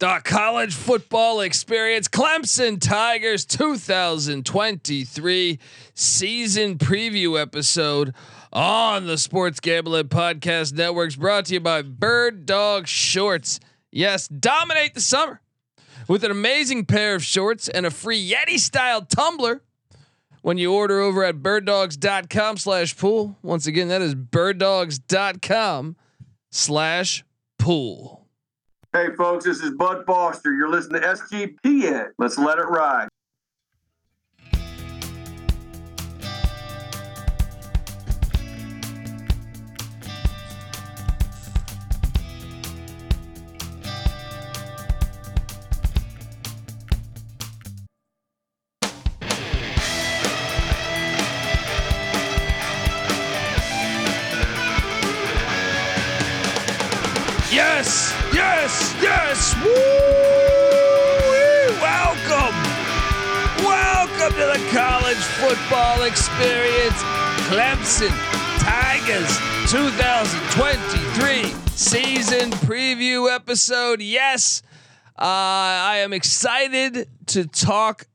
[0.00, 5.58] College football experience, Clemson Tigers 2023
[5.92, 8.14] season preview episode
[8.50, 13.60] on the Sports Gambling Podcast Networks, brought to you by Bird Dog Shorts.
[13.92, 15.42] Yes, dominate the summer
[16.08, 19.60] with an amazing pair of shorts and a free Yeti style tumbler
[20.40, 23.36] when you order over at birddogs.com slash pool.
[23.42, 25.96] Once again, that is birddogs.com
[26.50, 27.22] slash
[27.58, 28.19] pool.
[28.92, 30.52] Hey, folks, this is Bud Foster.
[30.52, 32.06] You're listening to SGPN.
[32.18, 33.06] Let's let it ride.
[66.02, 67.02] Experience.
[67.50, 68.14] Clemson
[68.60, 69.38] Tigers
[69.70, 71.44] 2023
[71.76, 74.00] season preview episode.
[74.00, 74.62] Yes,
[75.18, 78.06] uh, I am excited to talk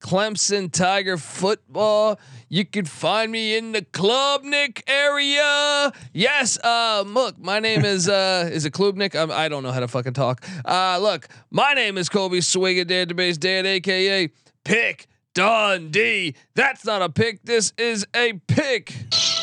[0.00, 2.20] Clemson Tiger football.
[2.48, 5.92] You can find me in the Klubnik area.
[6.12, 9.14] Yes, uh, look, my name is uh, is it Klubnik?
[9.14, 10.44] I'm, I don't know how to fucking talk.
[10.64, 14.30] Uh, look, my name is Colby Swigga Database Dan, aka
[14.64, 16.34] Pick Dundee.
[16.54, 17.42] That's not a pick.
[17.42, 18.94] This is a pick.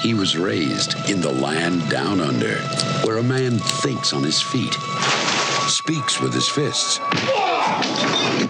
[0.01, 2.55] He was raised in the land down under,
[3.05, 4.73] where a man thinks on his feet,
[5.69, 6.99] speaks with his fists,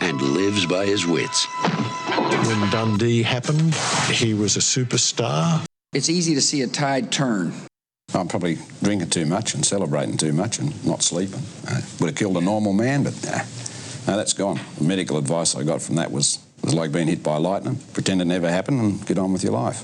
[0.01, 1.45] and lives by his wits.
[2.47, 3.75] When Dundee happened,
[4.09, 5.65] he was a superstar.
[5.91, 7.51] It's easy to see a tide turn.
[8.15, 11.41] I'm probably drinking too much and celebrating too much and not sleeping.
[11.67, 13.39] Uh, would have killed a normal man, but nah,
[14.07, 14.61] no, that's gone.
[14.77, 17.77] The medical advice I got from that was was like being hit by lightning.
[17.93, 19.83] Pretend it never happened and get on with your life.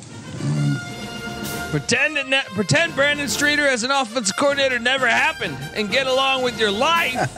[1.71, 6.41] Pretend it ne- pretend Brandon Streeter as an offensive coordinator never happened and get along
[6.43, 7.37] with your life.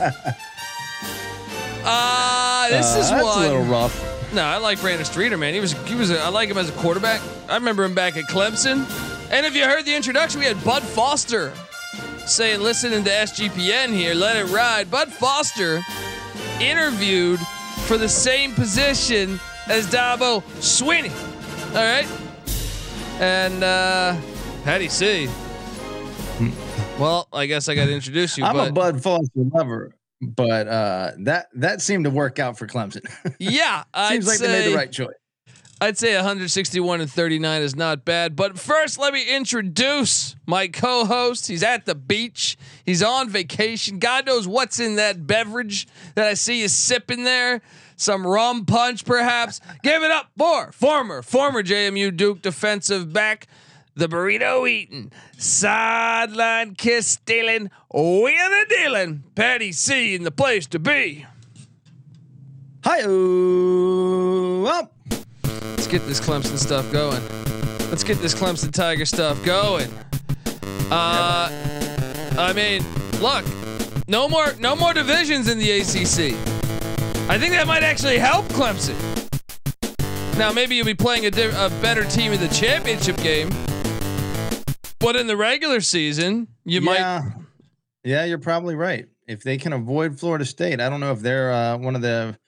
[1.84, 3.38] uh, this Uh, is that's one.
[3.38, 4.08] a little rough.
[4.32, 5.52] No, I like Brandon Streeter, man.
[5.52, 7.20] He was he was a, I like him as a quarterback.
[7.48, 8.86] I remember him back at Clemson.
[9.30, 11.52] And if you heard the introduction, we had Bud Foster
[12.24, 15.82] saying, "Listening to SGPN here, let it ride." Bud Foster
[16.60, 17.40] interviewed
[17.86, 19.38] for the same position
[19.68, 21.12] as Dabo Swinney.
[21.70, 22.06] All right,
[23.20, 24.16] and uh,
[24.64, 25.28] Patty C.
[26.98, 28.44] Well, I guess I got to introduce you.
[28.44, 32.66] I'm but a Bud Foster lover, but uh, that that seemed to work out for
[32.66, 33.04] Clemson.
[33.38, 35.14] yeah, Seems I'd like they made the right choice.
[35.82, 38.36] I'd say 161 and 39 is not bad.
[38.36, 41.48] But first, let me introduce my co host.
[41.48, 42.56] He's at the beach,
[42.86, 43.98] he's on vacation.
[43.98, 47.62] God knows what's in that beverage that I see you sipping there.
[47.96, 49.60] Some rum punch, perhaps.
[49.82, 53.48] Give it up for former, former JMU Duke defensive back,
[53.96, 61.26] the burrito eating, sideline kiss stealing, wheeling dealing, Patty C in the place to be.
[62.84, 63.06] Hi, up.
[63.08, 65.01] Oh.
[65.92, 67.20] Get this Clemson stuff going.
[67.90, 69.92] Let's get this Clemson Tiger stuff going.
[70.90, 71.50] Uh,
[72.38, 72.82] I mean,
[73.20, 73.44] look,
[74.08, 76.34] no more, no more divisions in the ACC.
[77.28, 78.96] I think that might actually help Clemson.
[80.38, 83.50] Now, maybe you'll be playing a, di- a better team in the championship game,
[84.98, 87.00] but in the regular season, you might.
[87.00, 87.30] yeah,
[88.02, 89.08] yeah, you're probably right.
[89.26, 92.38] If they can avoid Florida State, I don't know if they're uh, one of the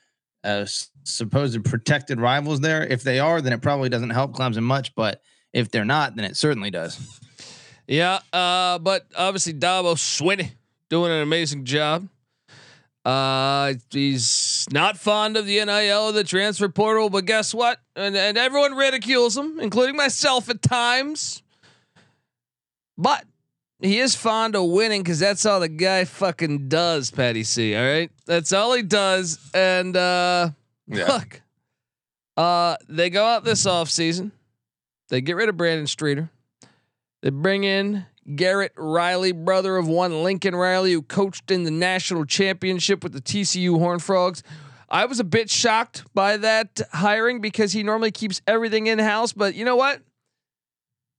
[0.44, 0.66] uh,
[1.04, 2.86] supposed protected rivals there.
[2.86, 4.94] If they are, then it probably doesn't help Clemson much.
[4.94, 5.20] But
[5.52, 7.20] if they're not, then it certainly does.
[7.86, 10.52] Yeah, uh, but obviously Dabo Swinney
[10.88, 12.08] doing an amazing job.
[13.04, 17.78] Uh, he's not fond of the NIL, the transfer portal, but guess what?
[17.94, 21.42] And, and everyone ridicules him, including myself at times.
[22.96, 23.24] But
[23.80, 27.74] he is fond of winning because that's all the guy fucking does, Patty C.
[27.74, 29.38] All right, that's all he does.
[29.52, 30.50] And uh,
[30.88, 31.42] look,
[32.36, 34.32] uh, they go out this offseason.
[35.08, 36.30] They get rid of Brandon Streeter.
[37.22, 38.06] They bring in
[38.36, 43.20] Garrett Riley, brother of one Lincoln Riley, who coached in the national championship with the
[43.20, 44.42] TCU Horn Frogs.
[44.88, 49.32] I was a bit shocked by that hiring because he normally keeps everything in house.
[49.32, 50.00] But you know what?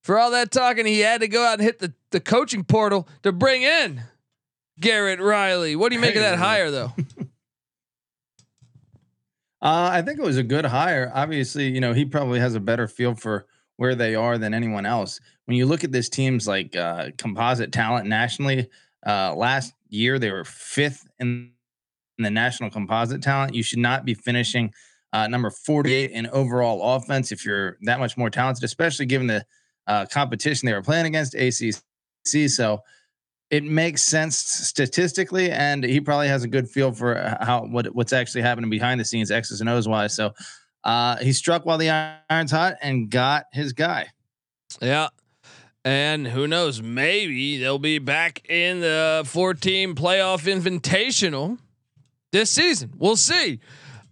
[0.06, 3.08] For all that talking, he had to go out and hit the, the coaching portal
[3.24, 4.04] to bring in
[4.80, 5.76] Garrett Riley.
[5.76, 6.44] What do you make of that Hey.
[6.44, 6.94] hire, though?
[9.62, 11.12] Uh, I think it was a good hire.
[11.16, 13.48] Obviously, you know, he probably has a better feel for
[13.78, 15.20] where they are than anyone else.
[15.46, 18.70] When you look at this team's like uh, composite talent nationally,
[19.08, 21.52] uh, last year they were fifth in
[22.20, 23.56] in the national composite talent.
[23.56, 24.72] You should not be finishing
[25.14, 29.48] uh, number 48 in overall offense if you're that much more talented, especially given the
[29.88, 32.50] uh, competition they were playing against ACC.
[32.50, 32.82] So
[33.52, 38.14] it makes sense statistically, and he probably has a good feel for how what what's
[38.14, 40.16] actually happening behind the scenes, X's and O's wise.
[40.16, 40.34] So
[40.84, 41.90] uh, he struck while the
[42.30, 44.08] iron's hot and got his guy.
[44.82, 45.10] Yeah.
[45.84, 46.82] And who knows?
[46.82, 51.60] Maybe they'll be back in the 14 playoff invitational
[52.32, 52.92] this season.
[52.98, 53.60] We'll see.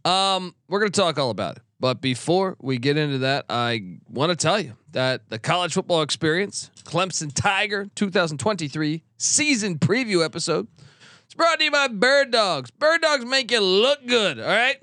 [0.05, 1.62] Um, we're going to talk all about it.
[1.83, 6.01] But before we get into that, I want to tell you that the college football
[6.01, 10.69] experience, Clemson Tiger 2023 season preview episode,
[11.25, 12.71] it's brought to you by Bird Dogs.
[12.71, 14.39] Bird Dogs make you look good.
[14.39, 14.77] All right.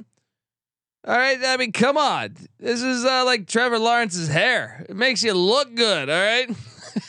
[1.09, 1.39] All right.
[1.43, 2.37] I mean, come on.
[2.59, 4.85] This is uh, like Trevor Lawrence's hair.
[4.87, 6.11] It makes you look good.
[6.11, 6.51] All right.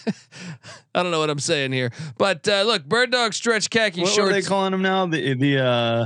[0.95, 4.07] I don't know what I'm saying here, but uh, look, Bird Dog stretch khaki what,
[4.13, 4.19] shorts.
[4.19, 5.05] What are they calling him now?
[5.07, 6.05] The the uh,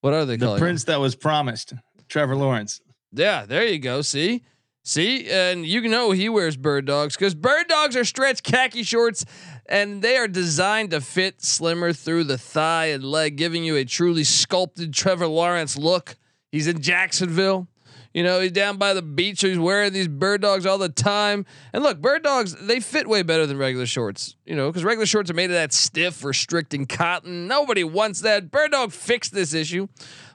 [0.00, 0.60] what are they the calling?
[0.60, 0.92] prince him?
[0.92, 1.74] that was promised,
[2.08, 2.80] Trevor Lawrence.
[3.12, 4.02] Yeah, there you go.
[4.02, 4.42] See,
[4.82, 9.24] see, and you know he wears Bird Dogs because Bird Dogs are stretch khaki shorts,
[9.66, 13.84] and they are designed to fit slimmer through the thigh and leg, giving you a
[13.84, 16.16] truly sculpted Trevor Lawrence look.
[16.52, 17.68] He's in Jacksonville.
[18.16, 19.40] You know, he's down by the beach.
[19.40, 21.44] So he's wearing these bird dogs all the time.
[21.74, 25.04] And look, bird dogs, they fit way better than regular shorts, you know, because regular
[25.04, 27.46] shorts are made of that stiff, restricting cotton.
[27.46, 28.50] Nobody wants that.
[28.50, 29.88] Bird dog fixed this issue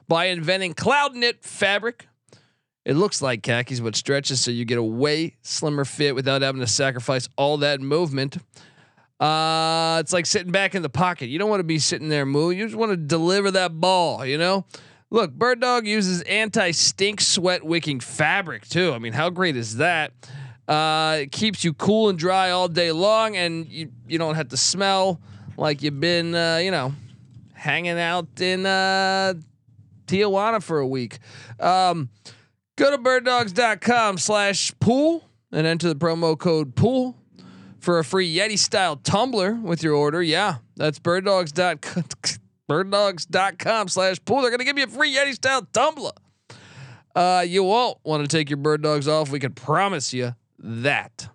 [0.06, 2.06] by inventing cloud knit fabric.
[2.84, 6.60] It looks like khakis, but stretches so you get a way slimmer fit without having
[6.60, 8.38] to sacrifice all that movement.
[9.20, 11.26] Uh, it's like sitting back in the pocket.
[11.26, 12.58] You don't want to be sitting there moving.
[12.58, 14.66] You just want to deliver that ball, you know?
[15.10, 18.92] Look, Bird Dog uses anti-stink sweat wicking fabric too.
[18.92, 20.12] I mean, how great is that?
[20.66, 24.48] Uh, it keeps you cool and dry all day long, and you you don't have
[24.48, 25.20] to smell
[25.58, 26.94] like you've been uh, you know
[27.52, 29.34] hanging out in uh,
[30.06, 31.18] Tijuana for a week.
[31.60, 32.08] Um,
[32.76, 37.16] go to birddogs.com slash pool and enter the promo code pool
[37.78, 40.22] for a free Yeti style tumbler with your order.
[40.22, 42.04] Yeah, that's birddogs.com
[42.70, 44.40] birddogs.com slash pool.
[44.40, 46.12] They're going to give you a free Yeti style tumbler.
[47.14, 49.30] Uh, you won't want to take your bird dogs off.
[49.30, 51.28] We can promise you that.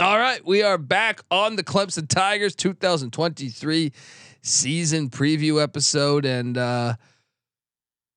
[0.00, 3.92] All right, we are back on the Clemson Tigers 2023
[4.42, 6.94] season preview episode, and uh,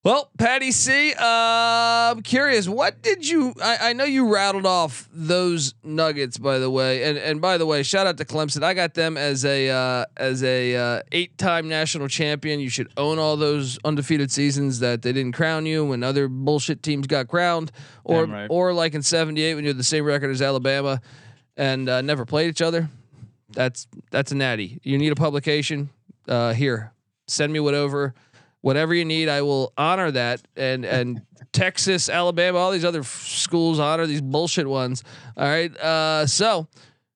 [0.06, 2.70] well, Patty C, uh, I'm curious.
[2.70, 3.56] What did you?
[3.60, 7.66] I, I, know you rattled off those Nuggets, by the way, and and by the
[7.66, 8.62] way, shout out to Clemson.
[8.62, 12.60] I got them as a uh, as a uh, eight time national champion.
[12.60, 16.84] You should own all those undefeated seasons that they didn't crown you when other bullshit
[16.84, 17.72] teams got crowned,
[18.04, 18.46] or right.
[18.48, 21.02] or like in '78 when you had the same record as Alabama
[21.58, 22.92] and uh, never played each other.
[23.50, 24.80] That's that's a natty.
[24.84, 25.90] You need a publication.
[26.28, 26.94] Uh, here,
[27.26, 28.14] send me whatever
[28.66, 29.30] whatever you need.
[29.30, 30.42] I will honor that.
[30.58, 31.22] And and
[31.54, 35.04] Texas, Alabama, all these other f- schools honor these bullshit ones.
[35.38, 35.76] All right.
[35.78, 36.68] Uh, so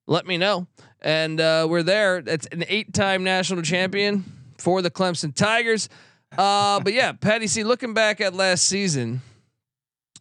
[0.06, 0.68] let me know.
[1.02, 2.18] And uh, we're there.
[2.18, 4.26] It's an eight-time national champion
[4.60, 5.90] for the Clemson Tigers.
[6.38, 7.64] Uh, but yeah, Patty C.
[7.64, 9.22] Looking back at last season,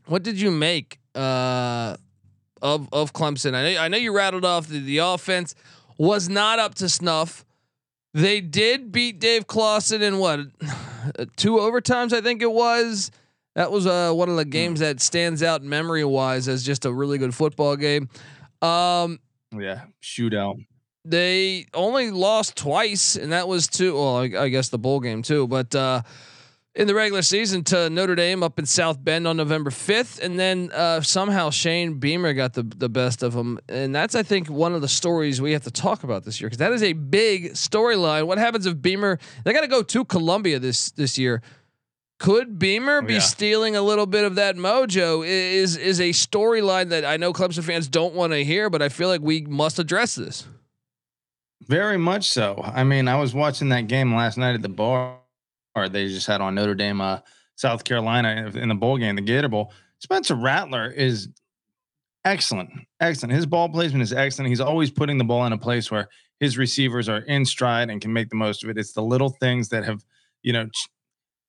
[0.06, 1.96] what did you make uh,
[2.62, 3.54] of of Clemson?
[3.54, 5.54] I know I know you rattled off the, the offense
[5.98, 7.44] was not up to snuff.
[8.14, 10.40] They did beat Dave Clawson in what
[11.36, 13.10] two overtimes, I think it was.
[13.54, 16.92] That was uh, one of the games that stands out memory wise as just a
[16.92, 18.08] really good football game.
[18.62, 19.18] Um,
[19.52, 20.64] yeah, shootout.
[21.04, 23.94] They only lost twice, and that was two.
[23.94, 26.02] Well, I, I guess the bowl game too, but uh,
[26.78, 30.20] in the regular season to Notre Dame up in South Bend on November 5th.
[30.20, 33.58] And then uh, somehow Shane Beamer got the, the best of them.
[33.68, 36.48] And that's, I think, one of the stories we have to talk about this year
[36.48, 38.28] because that is a big storyline.
[38.28, 41.42] What happens if Beamer, they got to go to Columbia this, this year.
[42.20, 43.20] Could Beamer be yeah.
[43.20, 45.24] stealing a little bit of that mojo?
[45.24, 48.88] Is is a storyline that I know Clemson fans don't want to hear, but I
[48.88, 50.44] feel like we must address this.
[51.68, 52.60] Very much so.
[52.64, 55.18] I mean, I was watching that game last night at the bar
[55.74, 57.20] or they just had on Notre Dame, uh,
[57.56, 59.72] South Carolina in the bowl game, the Gator Bowl.
[59.98, 61.28] Spencer Rattler is
[62.24, 62.70] excellent,
[63.00, 63.34] excellent.
[63.34, 64.48] His ball placement is excellent.
[64.48, 66.08] He's always putting the ball in a place where
[66.40, 68.78] his receivers are in stride and can make the most of it.
[68.78, 70.04] It's the little things that have,
[70.42, 70.88] you know, ch-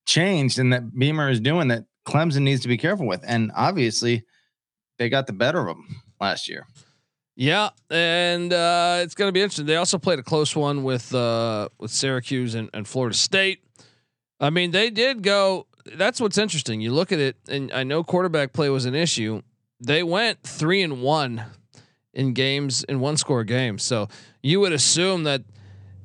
[0.07, 3.21] changed and that Beamer is doing that Clemson needs to be careful with.
[3.27, 4.25] And obviously,
[4.97, 6.65] they got the better of them last year.
[7.35, 9.65] Yeah, and uh, it's going to be interesting.
[9.65, 13.63] They also played a close one with uh, with Syracuse and, and Florida State.
[14.39, 15.67] I mean, they did go.
[15.85, 16.81] That's what's interesting.
[16.81, 19.41] You look at it, and I know quarterback play was an issue.
[19.79, 21.43] They went three and one
[22.13, 23.83] in games in one score games.
[23.83, 24.07] So
[24.41, 25.43] you would assume that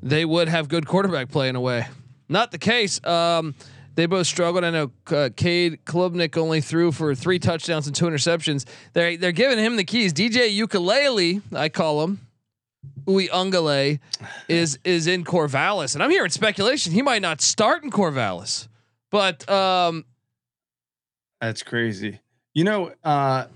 [0.03, 1.87] they would have good quarterback play in a way.
[2.29, 3.05] not the case.
[3.05, 3.55] Um,
[3.95, 4.65] they both struggled.
[4.65, 8.67] I know uh, Cade Klubnik only threw for three touchdowns and two interceptions.
[8.93, 10.13] They're they're giving him the keys.
[10.13, 12.21] DJ Ukulele, I call him.
[13.07, 14.01] Uiagalelei
[14.49, 18.69] is is in Corvallis, and I'm hearing speculation he might not start in Corvallis,
[19.11, 20.05] but um,
[21.41, 22.21] That's crazy.
[22.55, 23.47] You know, uh,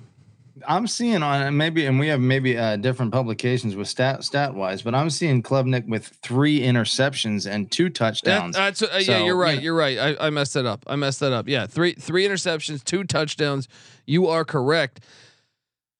[0.66, 4.82] I'm seeing on maybe, and we have maybe uh, different publications with stat stat wise,
[4.82, 8.56] but I'm seeing Klubnik with three interceptions and two that, touchdowns.
[8.56, 9.56] that's uh, yeah, you're right.
[9.56, 9.98] know- You're right.
[9.98, 10.84] I, I messed that up.
[10.86, 11.48] I messed that up.
[11.48, 13.68] Yeah, three three interceptions, two touchdowns.
[14.04, 15.00] You are correct.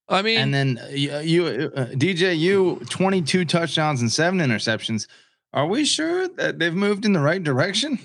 [0.09, 1.47] I mean, and then uh, you, you
[1.77, 5.07] uh, DJU 22 touchdowns and seven interceptions.
[5.53, 7.99] Are we sure that they've moved in the right direction?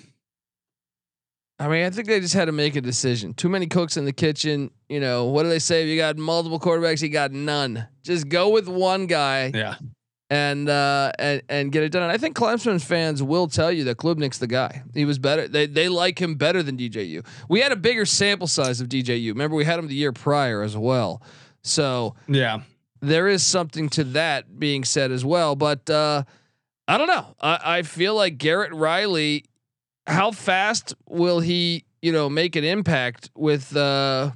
[1.59, 3.33] I mean, I think they just had to make a decision.
[3.33, 4.71] Too many cooks in the kitchen.
[4.89, 5.83] You know, what do they say?
[5.83, 7.87] If you got multiple quarterbacks, you got none.
[8.03, 9.75] Just go with one guy Yeah.
[10.29, 12.03] and uh, and and get it done.
[12.03, 14.83] And I think Clemson fans will tell you that Klubnik's the guy.
[14.93, 15.47] He was better.
[15.47, 17.25] They they like him better than DJU.
[17.47, 19.29] We had a bigger sample size of DJU.
[19.29, 21.21] Remember, we had him the year prior as well.
[21.63, 22.61] So Yeah.
[23.01, 25.55] there is something to that being said as well.
[25.55, 26.23] But uh,
[26.87, 27.35] I don't know.
[27.41, 29.45] I, I feel like Garrett Riley.
[30.05, 34.31] How fast will he, you know, make an impact with, uh,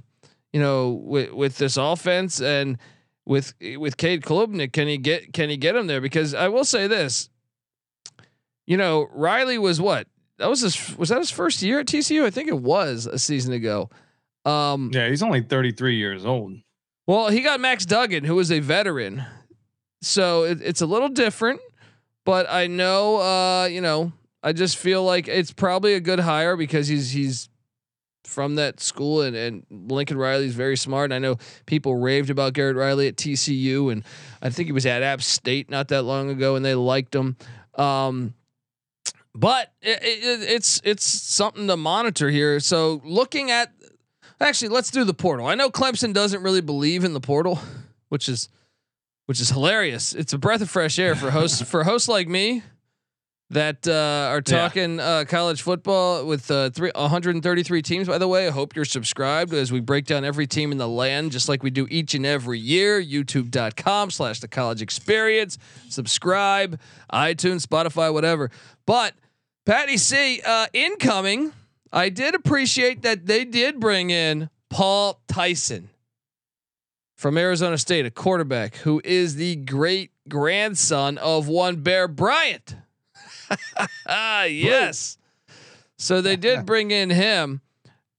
[0.54, 2.78] you know, with with this offense and
[3.26, 4.72] with with Cade Klubnik?
[4.72, 6.00] Can he get can he get him there?
[6.00, 7.30] Because I will say this.
[8.66, 10.08] You know, Riley was what?
[10.38, 12.24] That was his was that his first year at TCU?
[12.24, 13.90] I think it was a season ago.
[14.46, 15.10] Um, Yeah.
[15.10, 16.54] He's only 33 years old.
[17.08, 19.24] Well, he got Max Duggan, who is a veteran,
[20.02, 21.62] so it, it's a little different.
[22.26, 24.12] But I know, uh, you know,
[24.44, 27.50] I just feel like it's probably a good hire because he's he's
[28.26, 31.06] from that school, and, and Lincoln Riley's very smart.
[31.06, 34.04] And I know people raved about Garrett Riley at TCU, and
[34.42, 37.38] I think he was at App State not that long ago, and they liked him.
[37.76, 38.34] Um,
[39.34, 42.60] but it, it, it's it's something to monitor here.
[42.60, 43.72] So looking at
[44.39, 45.48] Actually, let's do the portal.
[45.48, 47.60] I know Clemson doesn't really believe in the portal,
[48.10, 48.50] which is
[49.25, 50.13] which is hilarious.
[50.13, 52.62] It's a breath of fresh air for hosts for hosts like me
[53.50, 53.91] that uh,
[54.29, 54.41] are Yeah.
[54.41, 58.08] talking uh, college football with uh, three, 133 teams.
[58.08, 60.88] By the way, I hope you're subscribed as we break down every team in the
[60.88, 63.01] land, just like we do each and every year.
[63.01, 65.58] YouTube.com/slash The College Experience.
[65.89, 66.79] Subscribe,
[67.12, 68.51] iTunes, Spotify, whatever.
[68.86, 69.13] But
[69.65, 71.53] Patty C, uh, incoming.
[71.91, 75.89] I did appreciate that they did bring in Paul Tyson
[77.15, 82.75] from Arizona State, a quarterback who is the great grandson of one Bear Bryant.
[84.08, 85.17] ah, yes.
[85.98, 87.62] So they did bring in him.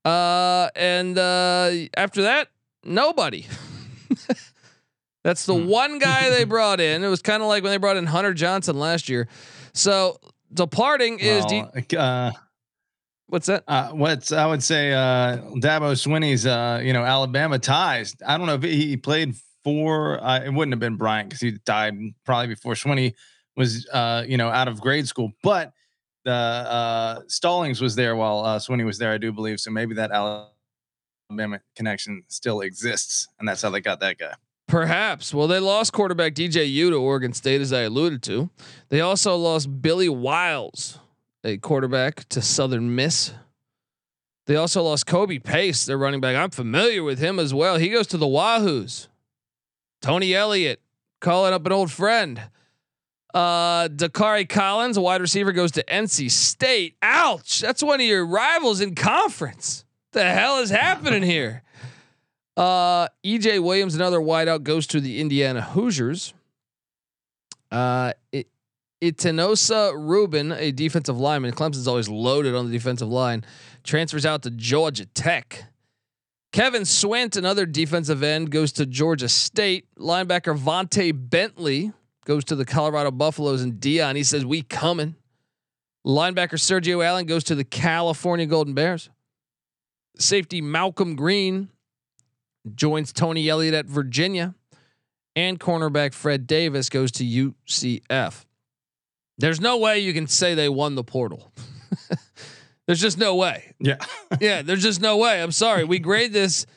[0.03, 2.49] Uh, and uh, after that,
[2.83, 3.45] nobody.
[5.23, 7.03] That's the one guy they brought in.
[7.03, 9.27] It was kind of like when they brought in Hunter Johnson last year.
[9.73, 10.17] So
[10.53, 12.31] departing is Well, uh,
[13.29, 13.63] what's that?
[13.67, 18.15] uh, what's I would say uh, Dabo Swinney's uh, you know Alabama ties.
[18.25, 20.23] I don't know if he played for.
[20.23, 21.95] Uh, it wouldn't have been Bryant because he died
[22.25, 23.13] probably before Swinney
[23.55, 25.31] was uh, you know out of grade school.
[25.43, 25.71] But
[26.25, 29.59] the uh, Stallings was there while uh, Swinney was there, I do believe.
[29.59, 34.33] So maybe that Alabama connection still exists, and that's how they got that guy.
[34.67, 35.33] Perhaps.
[35.33, 38.51] Well, they lost quarterback DJU to Oregon State, as I alluded to.
[38.89, 40.99] They also lost Billy Wiles,
[41.43, 43.33] a quarterback, to Southern Miss.
[44.45, 46.35] They also lost Kobe Pace, their running back.
[46.35, 47.77] I'm familiar with him as well.
[47.77, 49.07] He goes to the Wahoos.
[50.01, 50.81] Tony Elliott
[51.19, 52.41] calling up an old friend.
[53.33, 56.95] Uh, Dacari Collins, a wide receiver, goes to NC State.
[57.01, 57.59] Ouch!
[57.59, 59.85] That's one of your rivals in conference.
[60.13, 61.61] The hell is happening here?
[62.57, 66.33] Uh, EJ Williams, another wideout, goes to the Indiana Hoosiers.
[67.71, 68.47] Uh, it,
[69.01, 71.53] Etinosa Reuben, a defensive lineman.
[71.53, 73.45] Clemson's always loaded on the defensive line.
[73.83, 75.65] Transfers out to Georgia Tech.
[76.51, 79.87] Kevin Swint, another defensive end, goes to Georgia State.
[79.97, 81.93] Linebacker Vontae Bentley
[82.25, 84.15] goes to the Colorado Buffaloes and Deion.
[84.15, 85.15] He says, We coming.
[86.05, 89.09] Linebacker Sergio Allen goes to the California Golden Bears.
[90.17, 91.69] Safety Malcolm Greene
[92.75, 94.55] joins Tony Elliott at Virginia.
[95.35, 98.45] And cornerback Fred Davis goes to UCF.
[99.39, 101.51] There's no way you can say they won the portal.
[102.85, 103.73] there's just no way.
[103.79, 103.97] Yeah.
[104.39, 105.41] Yeah, there's just no way.
[105.41, 105.83] I'm sorry.
[105.83, 106.67] We grade this.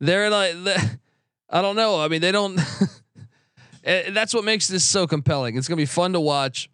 [0.00, 0.54] They're like,
[1.50, 2.00] I don't know.
[2.00, 2.58] I mean, they don't.
[3.86, 5.58] Eh, that's what makes this so compelling.
[5.58, 6.70] It's gonna be fun to watch.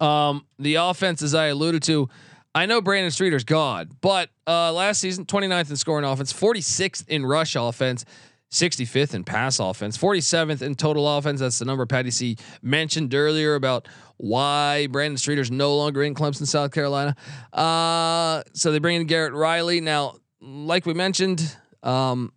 [0.00, 2.08] Um, the offense, as I alluded to,
[2.56, 7.24] I know Brandon Streeter's gone, but uh, last season, 29th in scoring offense, 46th in
[7.24, 8.04] rush offense,
[8.50, 11.38] 65th in pass offense, 47th in total offense.
[11.38, 13.86] That's the number Patty C mentioned earlier about
[14.18, 17.16] why Brandon Streeter's no longer in Clemson, South Carolina.
[17.52, 19.80] Uh, so they bring in Garrett Riley.
[19.80, 22.32] Now, like we mentioned, um,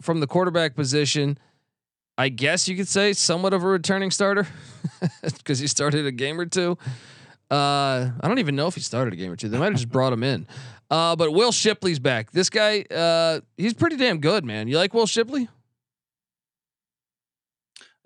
[0.00, 1.38] from the quarterback position,
[2.16, 4.46] I guess you could say somewhat of a returning starter
[5.22, 6.78] because he started a game or two.
[7.50, 9.48] Uh, I don't even know if he started a game or two.
[9.48, 10.46] They might have just brought him in.
[10.90, 12.30] Uh, but Will Shipley's back.
[12.30, 14.68] This guy, uh, he's pretty damn good, man.
[14.68, 15.48] You like Will Shipley?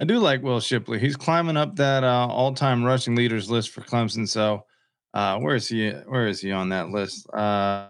[0.01, 0.99] I do like Will Shipley.
[0.99, 4.29] He's climbing up that uh, all-time rushing leaders list for Clemson.
[4.29, 4.65] So,
[5.13, 5.91] uh, where is he?
[5.91, 7.29] Where is he on that list?
[7.33, 7.89] Uh,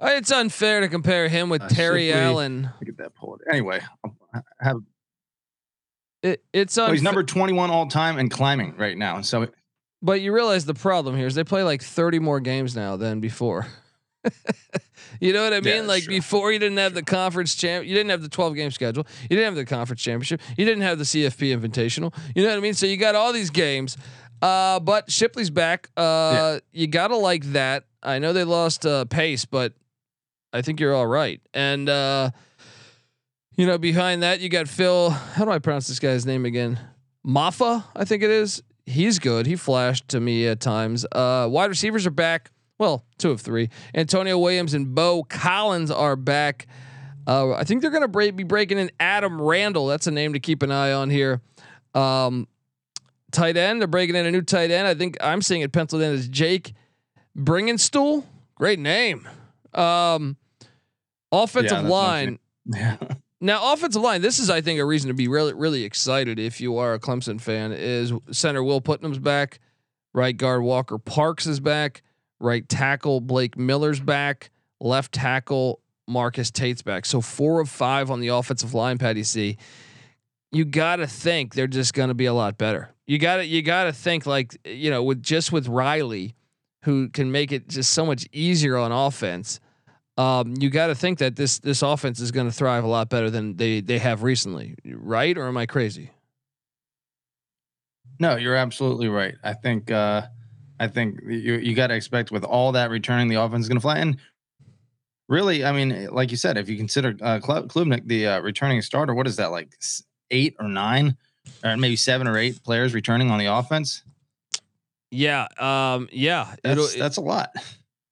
[0.00, 2.70] it's unfair to compare him with Uh, Terry Shipley- Allen.
[2.86, 3.38] at that pull.
[3.50, 4.16] Anyway, I'll
[4.60, 4.76] have
[6.22, 9.20] It, it's oh, he's number 21 all time and climbing right now.
[9.20, 9.48] So
[10.00, 13.20] But you realize the problem here is they play like 30 more games now than
[13.20, 13.66] before.
[15.20, 15.76] You know what I mean?
[15.76, 16.10] Yeah, like sure.
[16.10, 19.28] before you didn't have the conference champ, you didn't have the 12 game schedule, you
[19.28, 22.14] didn't have the conference championship, you didn't have the CFP invitational.
[22.34, 22.74] You know what I mean?
[22.74, 23.96] So you got all these games.
[24.42, 25.88] Uh, but Shipley's back.
[25.96, 27.84] Uh, you gotta like that.
[28.02, 29.72] I know they lost uh, pace, but
[30.52, 31.40] I think you're all right.
[31.54, 32.30] And uh,
[33.56, 35.10] you know, behind that you got Phil.
[35.10, 36.78] How do I pronounce this guy's name again?
[37.26, 38.62] Mafah, I think it is.
[38.84, 39.46] He's good.
[39.46, 41.06] He flashed to me at times.
[41.10, 42.50] Uh, wide receivers are back.
[42.84, 43.70] Well, two of three.
[43.94, 46.66] Antonio Williams and Beaux Collins are back.
[47.26, 49.86] Uh, I think they're going to break, be breaking in Adam Randall.
[49.86, 51.40] That's a name to keep an eye on here.
[51.94, 52.46] Um,
[53.32, 53.80] tight end.
[53.80, 54.86] They're breaking in a new tight end.
[54.86, 56.74] I think I'm seeing it penciled in as Jake
[57.34, 58.22] Briningstool.
[58.54, 59.26] Great name.
[59.72, 60.36] Um,
[61.32, 62.38] offensive that's line.
[62.66, 62.98] yeah.
[63.40, 64.20] Now, offensive line.
[64.20, 67.00] This is, I think, a reason to be really, really excited if you are a
[67.00, 67.72] Clemson fan.
[67.72, 69.60] Is center Will Putnam's back,
[70.12, 72.02] right guard Walker Parks is back,
[72.44, 77.06] right tackle Blake Miller's back, left tackle Marcus Tate's back.
[77.06, 78.98] So four of five on the offensive line.
[78.98, 79.56] Patty C.
[80.52, 82.94] You got to think they're just to be a lot better.
[83.06, 86.36] You got to, you got to think like you know, with just with Riley,
[86.82, 89.58] who can make it just so much easier on offense
[90.16, 93.08] um, you got to think that this this offense is going to thrive a lot
[93.08, 95.36] better than they they have recently, right?
[95.36, 96.10] Or am I crazy?
[98.20, 99.34] No, you're absolutely right.
[99.42, 100.22] I think uh
[100.80, 103.76] I think you you got to expect with all that returning, the offense is going
[103.78, 103.98] to fly.
[103.98, 104.18] And
[105.28, 109.14] really, I mean, like you said, if you consider uh, Klubnik the uh, returning starter,
[109.14, 109.72] what is that like
[110.30, 111.16] eight or nine,
[111.62, 114.02] or maybe seven or eight players returning on the offense?
[115.10, 117.50] Yeah, um, yeah, That's that's a lot.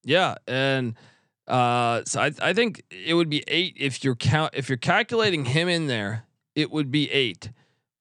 [0.04, 0.94] yeah, and
[1.48, 5.44] uh, so I I think it would be eight if you're count if you're calculating
[5.46, 7.50] him in there, it would be eight.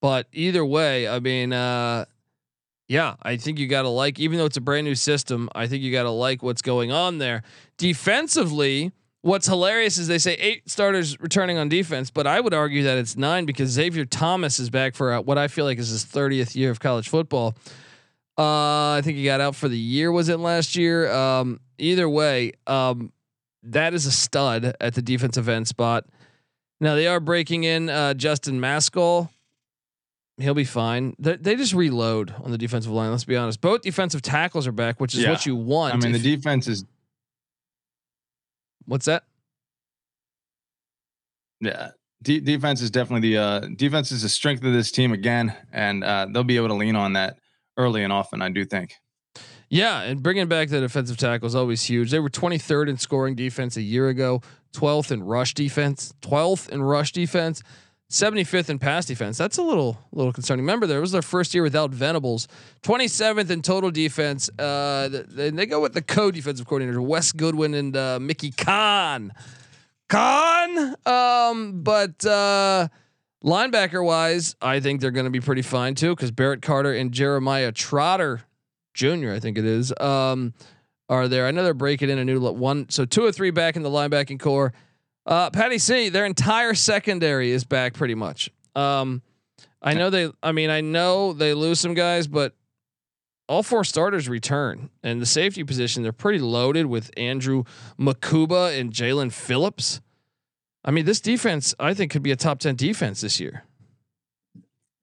[0.02, 2.06] But either way, I mean, uh,
[2.92, 5.66] yeah, I think you got to like, even though it's a brand new system, I
[5.66, 7.42] think you got to like what's going on there.
[7.78, 12.84] Defensively, what's hilarious is they say eight starters returning on defense, but I would argue
[12.84, 15.88] that it's nine because Xavier Thomas is back for uh, what I feel like is
[15.88, 17.56] his 30th year of college football.
[18.38, 20.12] Uh, I think he got out for the year.
[20.12, 21.10] Was it last year?
[21.14, 23.14] Um, either way, um,
[23.64, 26.08] that is a stud at the defensive end spot.
[26.82, 29.30] Now they are breaking in uh, Justin Mascoll.
[30.38, 31.16] He'll be fine.
[31.20, 33.12] They, they just reload on the defensive line.
[33.12, 33.62] Let's be honest.
[33.62, 35.94] Both defensive tackles are back, which is what you want.
[35.94, 36.86] I mean, the defense is
[38.86, 39.24] what's that?
[41.62, 41.92] yeah.
[42.24, 46.04] De- defense is definitely the uh, defense is the strength of this team again, and
[46.04, 47.40] uh, they'll be able to lean on that
[47.78, 48.42] early and often.
[48.42, 48.94] I do think.
[49.70, 52.12] Yeah, and bringing back the defensive tackle is always huge.
[52.12, 54.42] They were 23rd in scoring defense a year ago,
[54.74, 57.64] 12th in rush defense, 12th in rush defense,
[58.12, 59.38] 75th in pass defense.
[59.38, 60.64] That's a little little concerning.
[60.64, 62.48] Remember, there was their first year without Venables,
[62.84, 64.50] 27th in total defense.
[64.60, 69.34] Uh, th- th- they go with the co-defensive coordinator Wes Goodwin and uh, Mickey Conn.
[70.10, 72.90] Conn, um, but uh,
[73.44, 77.14] linebacker wise, I think they're going to be pretty fine too because Barrett Carter and
[77.14, 78.42] Jeremiah Trotter
[78.94, 79.32] Jr.
[79.32, 79.94] I think it is.
[80.00, 80.54] Um,
[81.08, 81.48] are there?
[81.48, 82.90] I know they're breaking in a new one.
[82.90, 84.74] So two or three back in the linebacking core.
[85.26, 88.50] Uh, Patty C, their entire secondary is back pretty much.
[88.76, 89.22] Um,
[89.82, 90.32] I know they.
[90.42, 92.56] I mean, I know they lose some guys, but
[93.48, 97.64] all four starters return, and the safety position they're pretty loaded with Andrew
[98.00, 100.02] Mukuba and Jalen Phillips.
[100.84, 103.64] I mean, this defense I think could be a top ten defense this year.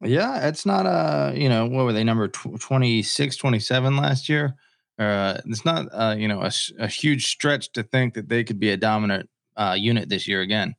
[0.00, 4.54] Yeah, it's not a, you know, what were they number tw- 26, 27 last year?
[4.96, 8.60] Uh, it's not, uh, you know, a, a huge stretch to think that they could
[8.60, 10.74] be a dominant uh, unit this year again.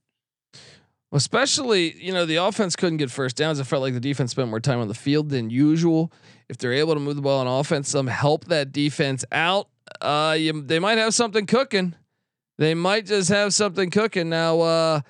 [1.11, 3.59] Especially, you know, the offense couldn't get first downs.
[3.59, 6.11] It felt like the defense spent more time on the field than usual.
[6.47, 9.69] If they're able to move the ball on offense, some help that defense out.
[10.01, 11.95] Uh, you, they might have something cooking.
[12.59, 14.59] They might just have something cooking now.
[14.59, 15.01] Uh,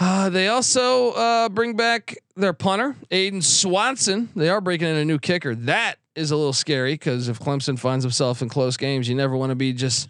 [0.00, 4.30] uh they also uh, bring back their punter, Aidan Swanson.
[4.34, 5.54] They are breaking in a new kicker.
[5.54, 9.36] That is a little scary because if Clemson finds himself in close games, you never
[9.36, 10.08] want to be just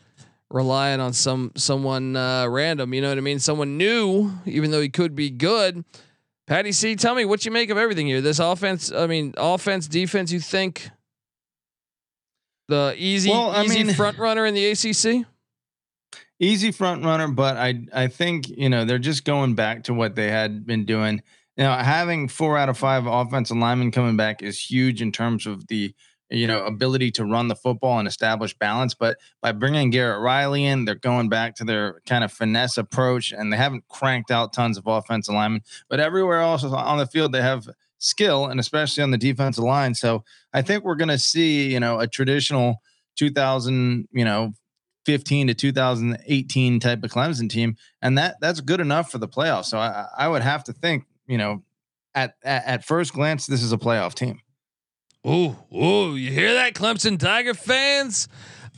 [0.52, 2.92] relying on some someone uh, random.
[2.94, 3.38] You know what I mean?
[3.38, 5.84] Someone new, even though he could be good.
[6.46, 8.20] Patty C, tell me what you make of everything here.
[8.20, 10.32] This offense, I mean, offense, defense.
[10.32, 10.90] You think
[12.68, 15.26] the easy, Well, easy mean- front runner in the ACC?
[16.40, 20.16] easy front runner, but I I think you know they're just going back to what
[20.16, 21.22] they had been doing.
[21.56, 25.68] Now, having four out of five offensive linemen coming back is huge in terms of
[25.68, 25.94] the
[26.32, 28.94] you know ability to run the football and establish balance.
[28.94, 33.32] But by bringing Garrett Riley in, they're going back to their kind of finesse approach,
[33.32, 35.62] and they haven't cranked out tons of offensive linemen.
[35.88, 37.68] But everywhere else on the field, they have
[37.98, 39.94] skill, and especially on the defensive line.
[39.94, 42.82] So I think we're going to see you know a traditional
[43.16, 44.54] 2000 you know
[45.04, 49.66] 15 to 2018 type of Clemson team, and that that's good enough for the playoffs.
[49.66, 51.62] So I, I would have to think, you know,
[52.14, 54.41] at, at at first glance, this is a playoff team.
[55.24, 58.26] Ooh, ooh, you hear that, Clemson Tiger fans?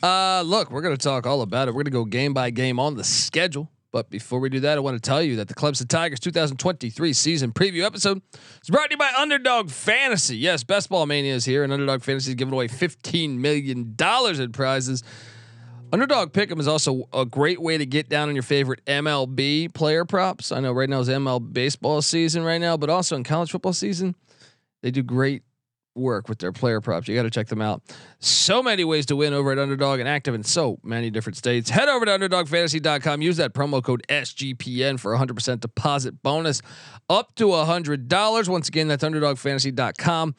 [0.02, 1.70] Uh, look, we're going to talk all about it.
[1.70, 3.70] We're going to go game by game on the schedule.
[3.92, 7.12] But before we do that, I want to tell you that the Clemson Tigers 2023
[7.14, 8.20] season preview episode
[8.60, 10.36] is brought to you by Underdog Fantasy.
[10.36, 14.52] Yes, Best Ball Mania is here, and Underdog Fantasy is giving away $15 million in
[14.52, 15.02] prizes.
[15.92, 20.04] Underdog Pick'em is also a great way to get down on your favorite MLB player
[20.04, 20.52] props.
[20.52, 23.72] I know right now is MLB baseball season right now, but also in college football
[23.72, 24.16] season,
[24.82, 25.42] they do great
[25.94, 27.08] work with their player props.
[27.08, 27.82] You got to check them out.
[28.18, 31.70] So many ways to win over at Underdog and active in so many different states.
[31.70, 33.22] Head over to underdogfantasy.com.
[33.22, 36.62] Use that promo code SGPN for a 100% deposit bonus
[37.08, 38.48] up to $100.
[38.48, 40.34] Once again, that's underdogfantasy.com.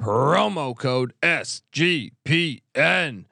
[0.00, 3.24] Promo code SGPN.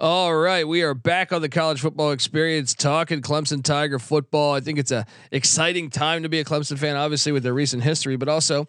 [0.00, 4.54] All right, we are back on the college football experience talking Clemson Tiger football.
[4.54, 7.82] I think it's a exciting time to be a Clemson fan, obviously with their recent
[7.82, 8.66] history, but also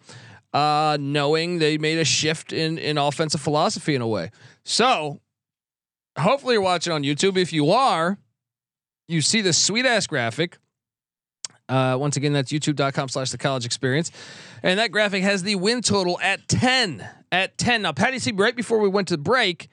[0.52, 4.30] uh, knowing they made a shift in in offensive philosophy in a way.
[4.64, 5.20] So,
[6.18, 7.36] hopefully, you're watching on YouTube.
[7.36, 8.18] If you are,
[9.08, 10.58] you see the sweet ass graphic.
[11.68, 14.10] Uh, once again, that's youtube.com slash the college experience.
[14.62, 17.08] And that graphic has the win total at 10.
[17.30, 17.82] At 10.
[17.82, 19.68] Now, Patty C, right before we went to break,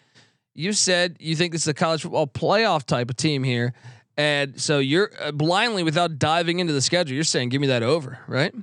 [0.55, 3.73] you said you think this is a college football playoff type of team here.
[4.17, 7.83] And so you're uh, blindly, without diving into the schedule, you're saying, give me that
[7.83, 8.53] over, right?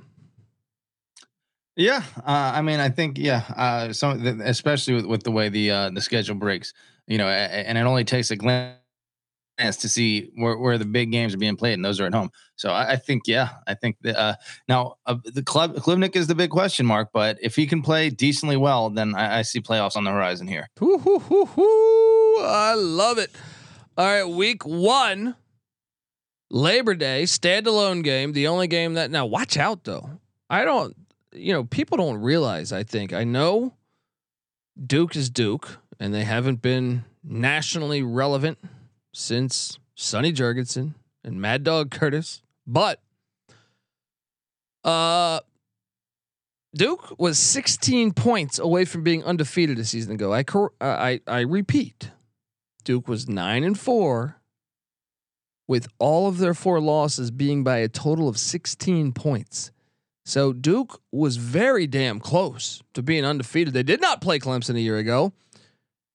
[1.77, 3.93] Yeah, uh, I mean, I think yeah, uh,
[4.43, 6.73] especially with, with the way the uh, the schedule breaks,
[7.05, 8.73] you know, and it only takes a glance
[9.59, 12.31] to see where, where the big games are being played, and those are at home.
[12.55, 14.35] So I, I think yeah, I think that, uh,
[14.67, 18.09] now uh, the club Klubnik is the big question mark, but if he can play
[18.09, 20.69] decently well, then I, I see playoffs on the horizon here.
[20.81, 23.29] I love it.
[23.95, 25.35] All right, week one,
[26.49, 28.33] Labor Day, standalone game.
[28.33, 30.09] The only game that now watch out though.
[30.49, 30.95] I don't,
[31.37, 32.71] you know, people don't realize.
[32.71, 33.73] I think I know
[34.83, 38.57] Duke is Duke, and they haven't been nationally relevant
[39.13, 42.41] since Sonny Jurgensen and Mad Dog Curtis.
[42.65, 43.01] But
[44.83, 45.39] uh
[46.75, 50.31] Duke was 16 points away from being undefeated a season ago.
[50.31, 52.11] I cor- uh, I I repeat,
[52.83, 54.39] Duke was nine and four,
[55.67, 59.71] with all of their four losses being by a total of 16 points.
[60.27, 63.73] So Duke was very damn close to being undefeated.
[63.73, 65.31] They did not play Clemson a year ago,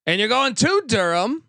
[0.04, 1.44] and you're going to Durham.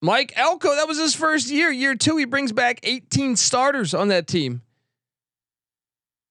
[0.00, 1.72] Mike Elko, that was his first year.
[1.72, 4.62] Year two, he brings back 18 starters on that team.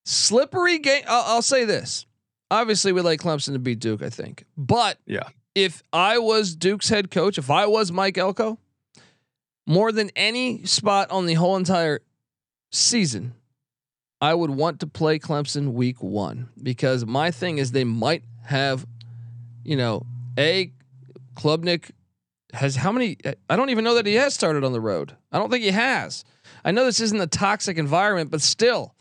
[0.05, 1.03] Slippery game.
[1.05, 2.05] I'll, I'll say this.
[2.49, 4.45] Obviously, we like Clemson to beat Duke, I think.
[4.55, 5.27] But Yeah.
[5.53, 8.57] if I was Duke's head coach, if I was Mike Elko,
[9.67, 11.99] more than any spot on the whole entire
[12.71, 13.33] season,
[14.19, 18.85] I would want to play Clemson week one because my thing is they might have,
[19.63, 20.05] you know,
[20.37, 20.71] a
[21.35, 21.91] Klubnik
[22.53, 23.17] has how many?
[23.49, 25.15] I don't even know that he has started on the road.
[25.31, 26.23] I don't think he has.
[26.65, 28.95] I know this isn't a toxic environment, but still,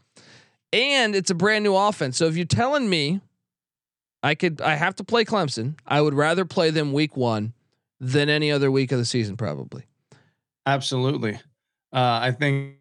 [0.72, 2.18] and it's a brand new offense.
[2.18, 3.20] So if you're telling me
[4.22, 7.52] I could, I have to play Clemson, I would rather play them week one
[8.00, 9.84] than any other week of the season, probably.
[10.66, 11.34] Absolutely.
[11.92, 12.76] Uh, I think,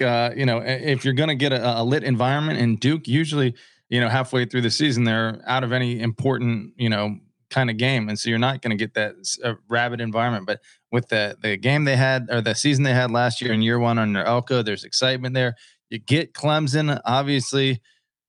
[0.00, 3.54] uh, you know, if you're going to get a, a lit environment in Duke, usually,
[3.88, 7.18] you know, halfway through the season, they're out of any important, you know,
[7.50, 8.08] kind of game.
[8.08, 10.46] And so you're not going to get that uh, rabid environment.
[10.46, 13.62] But with the, the game they had or the season they had last year in
[13.62, 15.54] year one under Elko, there's excitement there.
[15.90, 17.80] You get Clemson, obviously,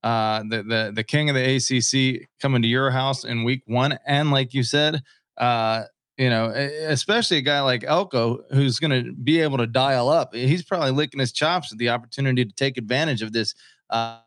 [0.04, 3.98] uh, the, the, the king of the ACC coming to your house in week one.
[4.06, 5.02] And like you said,
[5.38, 5.86] uh,
[6.18, 10.34] you know, especially a guy like Elko who's going to be able to dial up.
[10.34, 13.54] He's probably licking his chops at the opportunity to take advantage of this
[13.90, 14.20] uh,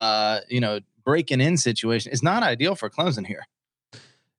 [0.00, 2.12] uh, you know, breaking in situation.
[2.12, 3.46] It's not ideal for Clemson here.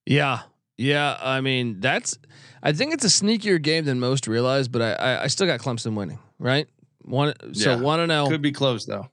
[0.05, 0.41] Yeah,
[0.77, 1.17] yeah.
[1.21, 2.17] I mean, that's.
[2.62, 5.59] I think it's a sneakier game than most realize, but I I, I still got
[5.59, 6.67] Clemson winning, right?
[7.03, 7.81] One so Yeah.
[7.81, 8.27] one to zero.
[8.27, 9.09] Could be close though.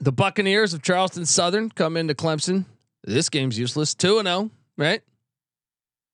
[0.00, 2.66] The Buccaneers of Charleston Southern come into Clemson.
[3.04, 3.94] This game's useless.
[3.94, 5.02] Two and zero, right?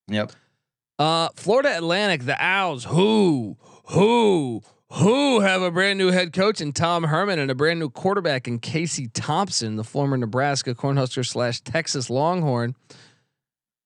[0.08, 0.32] Yep.
[1.02, 4.62] Uh, Florida Atlantic, the Owls, who, who,
[4.92, 8.46] who have a brand new head coach in Tom Herman and a brand new quarterback
[8.46, 12.76] in Casey Thompson, the former Nebraska Cornhusker slash Texas Longhorn.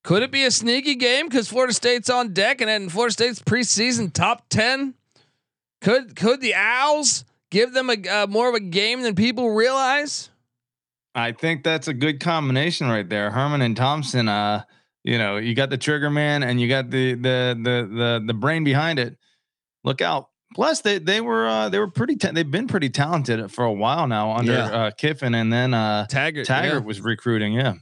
[0.04, 3.40] Could it be a sneaky game because Florida State's on deck and then Florida State's
[3.40, 4.92] preseason top ten?
[5.80, 10.28] Could could the Owls give them a uh, more of a game than people realize?
[11.14, 13.30] I think that's a good combination right there.
[13.30, 14.28] Herman and Thompson.
[14.28, 14.64] Uh,
[15.06, 18.34] you know, you got the trigger man and you got the the the the the
[18.34, 19.16] brain behind it.
[19.84, 20.30] Look out.
[20.52, 22.16] Plus, they they were uh, they were pretty.
[22.16, 24.64] Ta- they've been pretty talented for a while now under Yeah.
[24.66, 27.52] uh, Kiffin, and then uh, Taggart, Taggart was recruiting.
[27.52, 27.74] Yeah,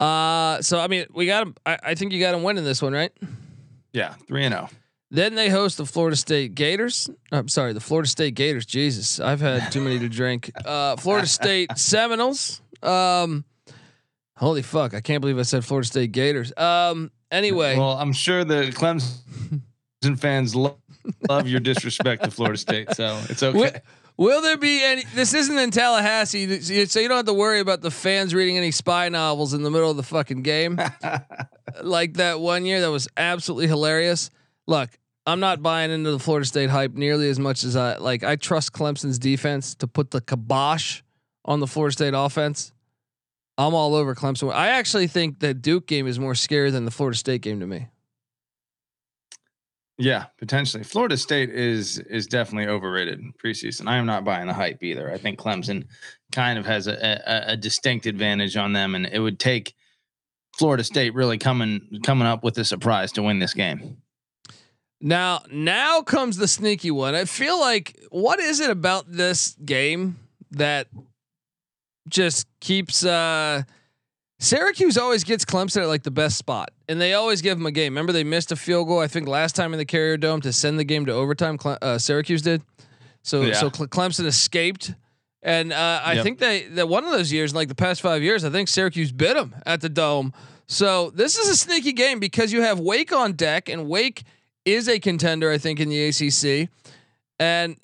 [0.00, 0.06] yeah.
[0.06, 1.54] Uh, so I mean, we got him.
[1.66, 3.12] I, I think you got him winning this one, right?
[3.92, 4.58] yeah, three and oh.
[4.58, 4.70] zero.
[5.10, 7.08] Then they host the Florida State Gators.
[7.32, 8.66] I'm sorry, the Florida State Gators.
[8.66, 10.50] Jesus, I've had too many to drink.
[10.64, 12.60] Uh, Florida State Seminoles.
[12.82, 13.44] Um,
[14.36, 16.56] holy fuck, I can't believe I said Florida State Gators.
[16.56, 20.78] Um, anyway, Well, I'm sure the Clemson fans lo-
[21.28, 23.56] love your disrespect to Florida State, so it's okay.
[23.58, 23.72] will,
[24.16, 25.04] will there be any?
[25.14, 28.70] This isn't in Tallahassee, so you don't have to worry about the fans reading any
[28.70, 30.78] spy novels in the middle of the fucking game,
[31.82, 34.30] like that one year that was absolutely hilarious.
[34.66, 34.90] Look,
[35.26, 38.22] I'm not buying into the Florida State hype nearly as much as I like.
[38.22, 41.02] I trust Clemson's defense to put the kibosh
[41.44, 42.72] on the Florida State offense.
[43.58, 44.52] I'm all over Clemson.
[44.52, 47.66] I actually think the Duke game is more scary than the Florida State game to
[47.66, 47.88] me.
[49.98, 50.84] Yeah, potentially.
[50.84, 53.88] Florida State is is definitely overrated preseason.
[53.88, 55.10] I am not buying the hype either.
[55.10, 55.86] I think Clemson
[56.32, 59.74] kind of has a, a, a distinct advantage on them, and it would take
[60.58, 63.96] Florida State really coming coming up with a surprise to win this game.
[65.00, 67.14] Now, now comes the sneaky one.
[67.14, 70.18] I feel like what is it about this game
[70.52, 70.88] that
[72.08, 73.62] just keeps uh
[74.38, 77.70] Syracuse always gets Clemson at like the best spot, and they always give them a
[77.72, 77.92] game.
[77.94, 79.00] Remember, they missed a field goal.
[79.00, 81.56] I think last time in the Carrier Dome to send the game to overtime.
[81.56, 82.62] Cle- uh, Syracuse did.
[83.22, 83.54] So Yeah.
[83.54, 84.92] so Cle- Clemson escaped,
[85.42, 86.22] and uh, I Yep.
[86.24, 89.10] think they that one of those years, like the past five years, I think Syracuse
[89.10, 90.34] bit them at the Dome.
[90.68, 94.24] So this is a sneaky game because you have Wake on deck, and Wake
[94.66, 96.68] is a contender, I think, in the ACC.
[97.38, 97.76] And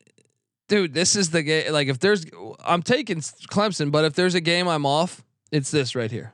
[0.73, 1.71] dude, this is the game.
[1.71, 2.25] Like, if there's,
[2.65, 6.33] I'm taking Clemson, but if there's a game I'm off, it's this right here,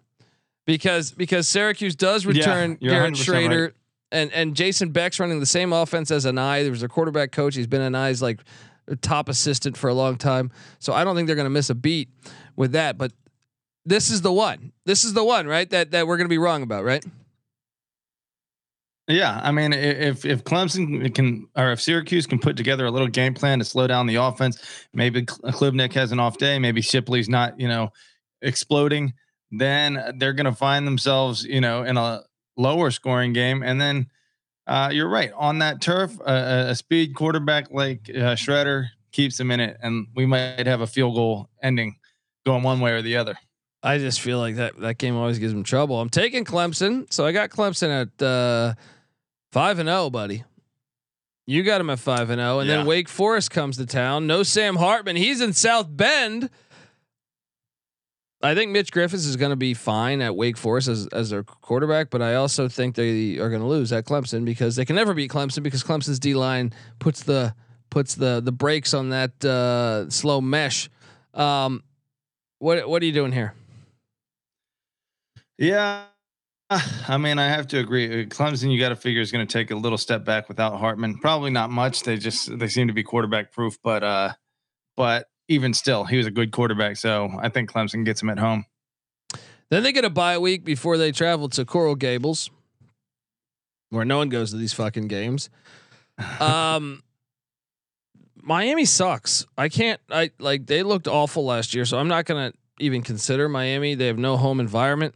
[0.64, 3.64] because because Syracuse does return you're Garrett Shrader.
[3.64, 3.72] right.
[4.12, 6.62] And and Jason Beck's running the same offense as an I.
[6.62, 7.56] There was a quarterback coach.
[7.56, 8.40] He's been an I's like
[9.02, 10.52] top assistant for a long time.
[10.78, 12.08] So I don't think they're going to miss a beat
[12.54, 12.96] with that.
[12.96, 13.12] But
[13.84, 14.72] this is the one.
[14.86, 15.68] This is the one, right?
[15.68, 17.04] That that we're going to be wrong about, right?
[19.08, 23.08] Yeah, I mean, if if Clemson can or if Syracuse can put together a little
[23.08, 27.28] game plan to slow down the offense, maybe Klubnik has an off day, maybe Shipley's
[27.28, 27.90] not, you know,
[28.42, 29.14] exploding,
[29.50, 32.22] then they're going to find themselves, you know, in a
[32.58, 33.62] lower scoring game.
[33.62, 34.08] And then
[34.66, 39.50] uh, you're right on that turf, uh, a speed quarterback like uh, Shrader keeps them
[39.50, 41.96] in it, and we might have a field goal ending
[42.44, 43.38] going one way or the other.
[43.82, 45.98] I just feel like that that game always gives them trouble.
[45.98, 48.74] I'm taking Clemson, so I got Clemson at uh,
[49.52, 50.44] five and zero, buddy.
[51.46, 54.26] You got him at five and zero, and then Wake Forest comes to town.
[54.26, 56.50] No Sam Hartman, he's in South Bend.
[58.40, 61.42] I think Mitch Griffis is going to be fine at Wake Forest as as their
[61.42, 64.94] quarterback, but I also think they are going to lose at Clemson because they can
[64.94, 67.54] never beat Clemson because Clemson's D line puts the
[67.90, 70.88] puts the the brakes on that uh, slow mesh.
[71.34, 71.82] Um,
[72.58, 73.54] what what are you doing here?
[75.56, 76.04] Yeah.
[77.08, 78.22] I mean, I have to agree.
[78.22, 80.78] Uh, Clemson, you got to figure is going to take a little step back without
[80.78, 81.18] Hartman.
[81.18, 82.02] Probably not much.
[82.02, 84.34] They just they seem to be quarterback proof, but uh,
[84.96, 86.96] but even still, he was a good quarterback.
[86.96, 88.66] So I think Clemson gets him at home.
[89.70, 92.50] Then they get a bye week before they travel to Coral Gables,
[93.90, 95.50] where no one goes to these fucking games.
[96.40, 97.04] Um,
[98.42, 99.46] Miami sucks.
[99.56, 100.00] I can't.
[100.10, 103.94] I like they looked awful last year, so I'm not gonna even consider Miami.
[103.94, 105.14] They have no home environment.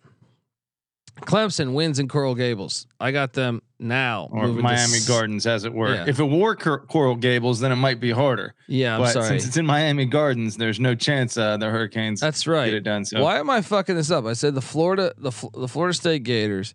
[1.20, 2.86] Clemson wins in Coral Gables.
[2.98, 4.28] I got them now.
[4.32, 5.94] Or moving to Miami Gardens, as it were.
[5.94, 6.04] Yeah.
[6.08, 8.54] If it were Cor- Coral Gables, then it might be harder.
[8.66, 9.26] Yeah, I'm but sorry.
[9.28, 12.64] since it's in Miami Gardens, there's no chance uh, the Hurricanes That's right.
[12.66, 13.04] get it done.
[13.04, 14.24] So Why am I fucking this up?
[14.24, 16.74] I said the Florida, the the Florida State Gators,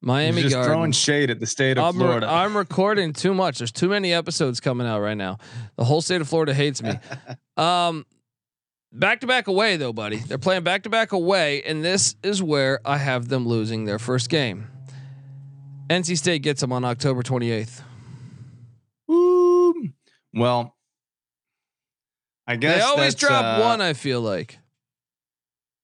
[0.00, 0.72] Miami You're just Gardens.
[0.72, 2.26] throwing shade at the state of I'm, re- Florida.
[2.28, 3.58] I'm recording too much.
[3.58, 5.38] There's too many episodes coming out right now.
[5.76, 6.92] The whole state of Florida hates me.
[7.54, 8.06] Um,
[8.92, 10.16] back to back away though, buddy.
[10.16, 13.98] They're playing back to back away, and this is where I have them losing their
[13.98, 14.68] first game.
[15.88, 17.82] NC State gets them on October 28th.
[19.08, 19.74] Woo.
[20.34, 20.76] Well,
[22.46, 23.80] I guess They always drop uh, one.
[23.80, 24.58] I feel like.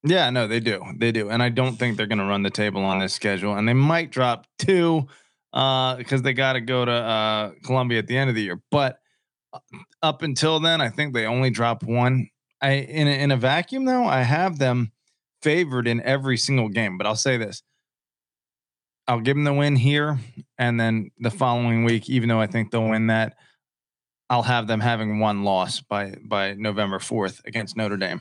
[0.04, 0.82] Yeah, no, they do.
[0.96, 1.28] They do.
[1.28, 3.54] And I don't think they're going to run the table on this schedule.
[3.54, 5.06] And they might drop two
[5.52, 8.60] uh because they got to go to uh Columbia at the end of the year.
[8.70, 8.98] But
[9.52, 9.58] uh,
[10.02, 12.28] up until then, I think they only drop one.
[12.60, 14.92] I in a, in a vacuum though, I have them
[15.42, 17.62] favored in every single game, but I'll say this.
[19.06, 20.18] I'll give them the win here
[20.58, 23.34] and then the following week even though I think they'll win that
[24.30, 28.20] I'll have them having one loss by by November 4th against Notre Dame.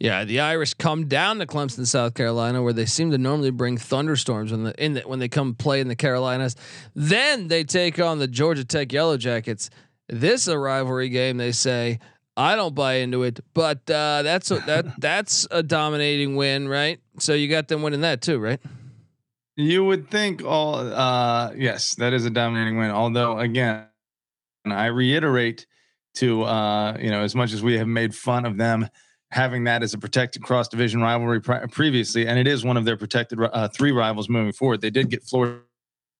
[0.00, 3.78] Yeah, the Irish come down to Clemson, South Carolina, where they seem to normally bring
[3.78, 6.56] thunderstorms in the in the, when they come play in the Carolinas.
[6.94, 9.70] Then they take on the Georgia Tech Yellow Jackets.
[10.08, 11.36] This is a rivalry game.
[11.36, 11.98] They say
[12.36, 17.00] I don't buy into it, but uh, that's a, that that's a dominating win, right?
[17.18, 18.60] So you got them winning that too, right?
[19.56, 22.90] You would think all uh yes, that is a dominating win.
[22.90, 23.86] Although again,
[24.66, 25.66] I reiterate
[26.16, 28.88] to uh you know, as much as we have made fun of them
[29.30, 32.84] having that as a protected cross division rivalry pre- previously and it is one of
[32.84, 34.82] their protected uh, three rivals moving forward.
[34.82, 35.62] They did get Florida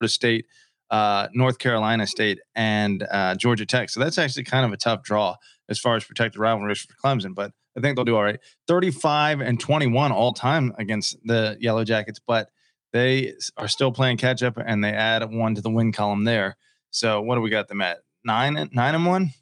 [0.05, 0.47] State,
[0.89, 3.91] uh North Carolina State and uh Georgia Tech.
[3.91, 5.37] So that's actually kind of a tough draw
[5.69, 8.41] as far as protected rivalries for Clemson, but I think they'll do all right.
[8.69, 12.49] 35 and 21 all time against the Yellow Jackets, but
[12.93, 16.57] they are still playing catch up and they add one to the win column there.
[16.91, 17.99] So what do we got them at?
[18.25, 19.33] Nine and nine and one?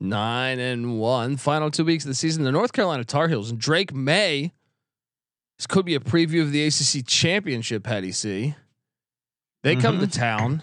[0.00, 1.36] Nine and one.
[1.36, 2.44] Final two weeks of the season.
[2.44, 4.52] The North Carolina Tar Heels and Drake Maye.
[5.58, 7.84] This could be a preview of the ACC championship.
[7.84, 8.54] Patty C.
[9.62, 10.18] They come to mm-hmm.
[10.18, 10.62] town.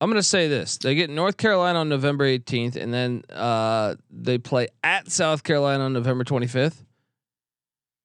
[0.00, 3.96] I'm going to say this: they get North Carolina on November 18th, and then uh,
[4.10, 6.82] they play at South Carolina on November 25th.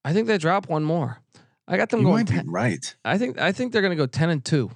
[0.04, 1.20] I think they drop one more.
[1.66, 2.26] I got them You going.
[2.26, 2.94] 10 right.
[3.04, 4.70] I think I think they're going to go 10 and two.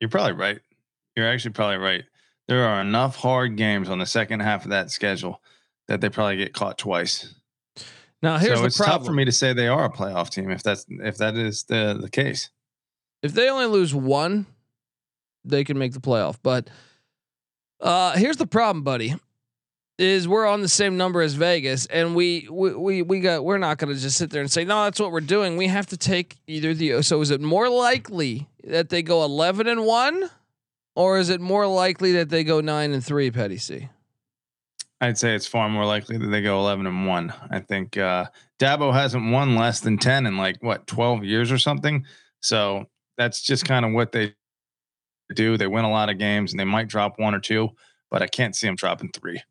[0.00, 0.60] You're probably right.
[1.16, 2.04] You're actually probably right.
[2.48, 5.40] There are enough hard games on the second half of that schedule
[5.88, 7.34] that they probably get caught twice.
[8.22, 8.98] Now here's so the it's problem.
[9.00, 11.64] tough for me to say they are a playoff team if that's if that is
[11.64, 12.50] the the case.
[13.22, 14.46] if they only lose one,
[15.44, 16.36] they can make the playoff.
[16.42, 16.68] But
[17.80, 19.14] uh, here's the problem, buddy.
[19.98, 23.58] Is we're on the same number as Vegas, and we we we, we got we're
[23.58, 24.84] not going to just sit there and say no.
[24.84, 25.58] That's what we're doing.
[25.58, 27.02] We have to take either the.
[27.02, 30.30] So is it more likely that they go eleven and one,
[30.96, 33.30] or is it more likely that they go nine and three?
[33.30, 33.90] Patty C.
[35.02, 37.32] I'd say it's far more likely that they go 11 and 1.
[37.50, 38.26] I think uh
[38.58, 42.04] Dabo hasn't won less than 10 in like what 12 years or something.
[42.42, 44.34] So that's just kind of what they
[45.34, 45.56] do.
[45.56, 47.70] They win a lot of games and they might drop one or two,
[48.10, 49.42] but I can't see them dropping 3.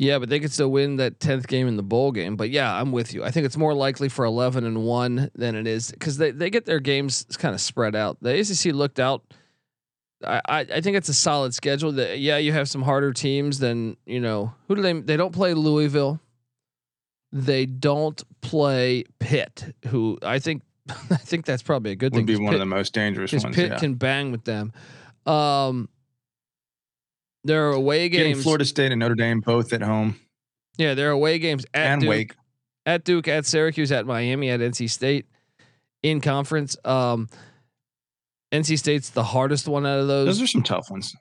[0.00, 2.36] Yeah, but they could still win that tenth game in the bowl game.
[2.36, 3.22] But yeah, I'm with you.
[3.22, 6.48] I think it's more likely for eleven and one than it is because they, they
[6.48, 8.16] get their games kind of spread out.
[8.22, 9.22] The ACC looked out.
[10.24, 11.92] I, I I think it's a solid schedule.
[11.92, 14.54] That yeah, you have some harder teams than you know.
[14.68, 14.94] Who do they?
[14.94, 16.18] They don't play Louisville.
[17.30, 20.62] They don't play Pitt, who I think
[21.10, 22.22] I think that's probably a good thing.
[22.22, 22.26] Would thing.
[22.26, 23.54] be 'cause one Pitt, of the most dangerous ones.
[23.56, 23.78] Pitt yeah.
[23.78, 24.72] can bang with them.
[25.26, 25.88] Um,
[27.44, 28.42] there are away Getting games.
[28.42, 30.18] Florida State and Notre Dame both at home
[30.80, 32.34] yeah, there are away games at and Duke, Wake.
[32.86, 35.26] at Duke, at Syracuse, at Miami, at NC State
[36.02, 36.74] in conference.
[36.86, 37.28] Um,
[38.50, 41.14] NC State's the hardest one out of those, Those are some tough ones.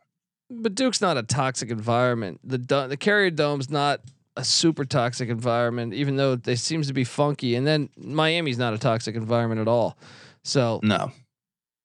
[0.50, 2.40] but Duke's not a toxic environment.
[2.44, 4.00] The the Carrier Dome's not
[4.40, 7.56] a super toxic environment, even though they seems to be funky.
[7.56, 9.98] And then Miami's not a toxic environment at all.
[10.44, 11.12] So No.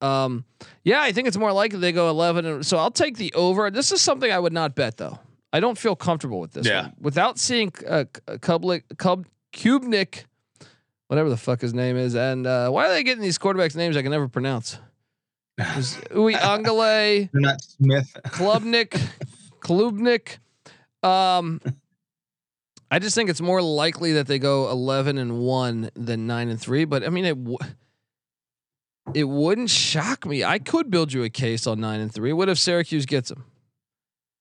[0.01, 0.45] um,
[0.83, 2.45] yeah, I think it's more likely they go 11.
[2.45, 3.69] And, so I'll take the over.
[3.69, 5.19] This is something I would not bet though.
[5.51, 6.65] I don't feel comfortable with this.
[6.67, 6.83] Yeah.
[6.83, 6.93] one.
[7.01, 8.05] Without seeing uh,
[8.39, 10.25] Kublik, Cub, Kubnik,
[11.07, 13.95] whatever the fuck his name is, and uh, why are they getting these quarterbacks names
[13.97, 14.77] I can never pronounce?
[15.59, 18.17] Uwe Angele, not Smith.
[18.27, 18.99] Klubnik,
[19.61, 20.39] Klubnik.
[21.07, 21.61] Um,
[22.91, 26.59] I just think it's more likely that they go 11 and 1 than 9 and
[26.61, 27.57] 3, but I mean it w-
[29.13, 30.43] it wouldn't shock me.
[30.43, 32.33] I could build you a case on 9 and 3.
[32.33, 33.45] What if Syracuse gets them?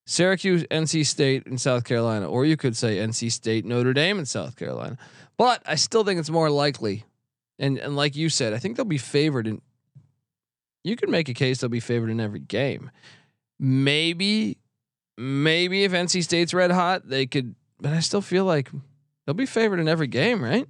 [0.07, 4.29] Syracuse, NC State, and South Carolina, or you could say NC State, Notre Dame, and
[4.29, 4.99] South Carolina.
[5.39, 7.05] But I still think it's more likely,
[7.59, 9.63] and and like you said, I think they'll be favored in.
[10.83, 12.91] You can make a case they'll be favored in every game.
[13.59, 14.59] Maybe,
[15.17, 17.55] maybe if NC State's red hot, they could.
[17.81, 18.71] But I still feel like
[19.27, 20.67] they'll be favored in every game, right?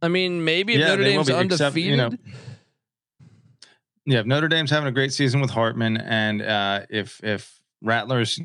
[0.00, 1.90] I mean, maybe if Yeah, Notre Dame's be, except, undefeated.
[1.90, 2.10] you know,
[4.06, 8.40] Yeah, if Notre Dame's having a great season with Hartman, and uh, if if Rattlers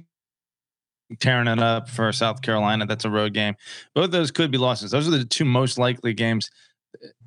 [1.20, 2.86] tearing it up for South Carolina.
[2.86, 3.56] That's a road game.
[3.94, 4.92] Both those could be losses.
[4.92, 6.50] Those are the two most likely games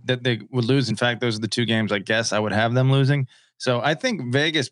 [0.04, 0.88] that they would lose.
[0.88, 3.26] In fact, those are the two games I guess I would have them losing.
[3.58, 4.70] So I think Vegas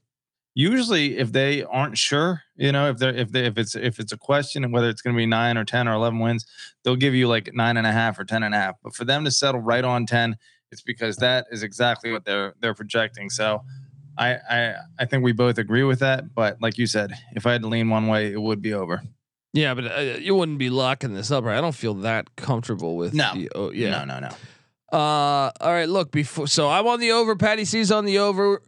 [0.54, 4.12] usually if they aren't sure, you know, if they're if they if it's if it's
[4.12, 6.46] a question and whether it's going to be nine or ten or eleven wins,
[6.82, 8.76] they'll give you like nine and a half or ten and a half.
[8.82, 10.36] But for them to settle right on ten,
[10.70, 13.30] it's because that is exactly what they're they're projecting.
[13.30, 13.62] So
[14.16, 16.34] I I I think we both agree with that.
[16.34, 19.02] But like you said, if I had to lean one way, it would be over.
[19.52, 21.56] Yeah, but uh, you wouldn't be locking this up, right?
[21.56, 23.14] I don't feel that comfortable with.
[23.14, 23.30] No.
[23.34, 24.04] The, oh, yeah.
[24.04, 24.28] No, no, no.
[24.92, 25.88] Uh, all right.
[25.88, 27.36] Look, before so I'm on the over.
[27.36, 28.62] Patty C's on the over.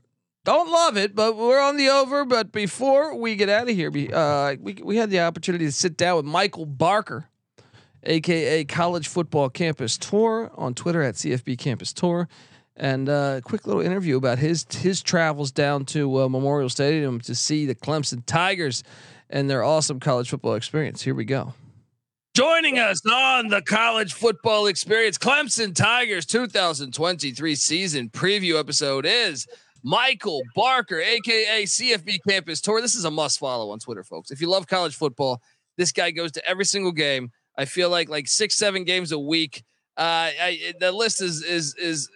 [0.47, 2.25] Don't love it, but we're on the over.
[2.25, 5.97] But before we get out of here, uh, we we had the opportunity to sit
[5.97, 7.29] down with Michael Barker,
[8.05, 12.29] aka College Football Campus Tour, on Twitter at CFB Campus Tour,
[12.77, 17.21] and uh, a quick little interview about his his travels down to uh, Memorial Stadium
[17.23, 18.85] to see the Clemson Tigers
[19.29, 21.03] and their awesome college football experience.
[21.03, 21.55] Here we go.
[22.37, 29.49] Joining us on the college football experience, Clemson Tigers 2023 season preview episode is
[29.87, 32.81] Michael Barker, aka CFB Campus Tour.
[32.81, 34.33] This is a must follow on Twitter, folks.
[34.33, 35.41] If you love college football,
[35.77, 37.31] this guy goes to every single game.
[37.57, 39.63] I feel like like six, seven games a week.
[39.97, 42.11] Uh, I, the list is is is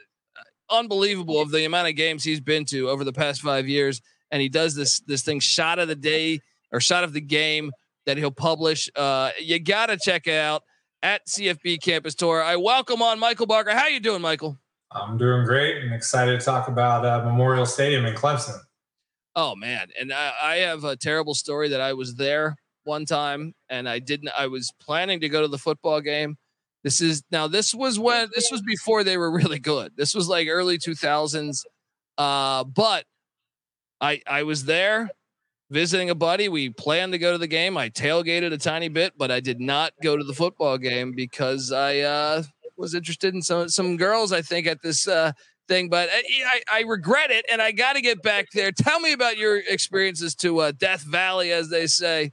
[0.69, 4.03] unbelievable of the amount of games he's been to over the past five years,
[4.33, 6.41] and he does this this thing shot of the day
[6.73, 7.71] or shot of the game
[8.05, 8.91] that he'll publish.
[8.97, 10.65] Uh, you gotta check out
[11.05, 12.43] at CFB Campus Tour.
[12.43, 13.71] I welcome on Michael Barker.
[13.71, 14.60] How you doing, Michael?
[14.93, 18.59] I'm doing great and excited to talk about uh, Memorial Stadium in Clemson.
[19.37, 23.55] Oh man, and I, I have a terrible story that I was there one time
[23.69, 24.31] and I didn't.
[24.37, 26.37] I was planning to go to the football game.
[26.83, 27.47] This is now.
[27.47, 29.93] This was when this was before they were really good.
[29.97, 31.65] This was like early 2000s.
[32.19, 33.05] Uh, but
[34.01, 35.11] I I was there
[35.71, 36.49] visiting a buddy.
[36.49, 37.77] We planned to go to the game.
[37.77, 41.71] I tailgated a tiny bit, but I did not go to the football game because
[41.71, 42.43] I uh,
[42.81, 44.33] was interested in some some girls.
[44.33, 45.33] I think at this uh,
[45.69, 48.73] thing, but I, I, I regret it, and I got to get back there.
[48.73, 52.33] Tell me about your experiences to uh, Death Valley, as they say.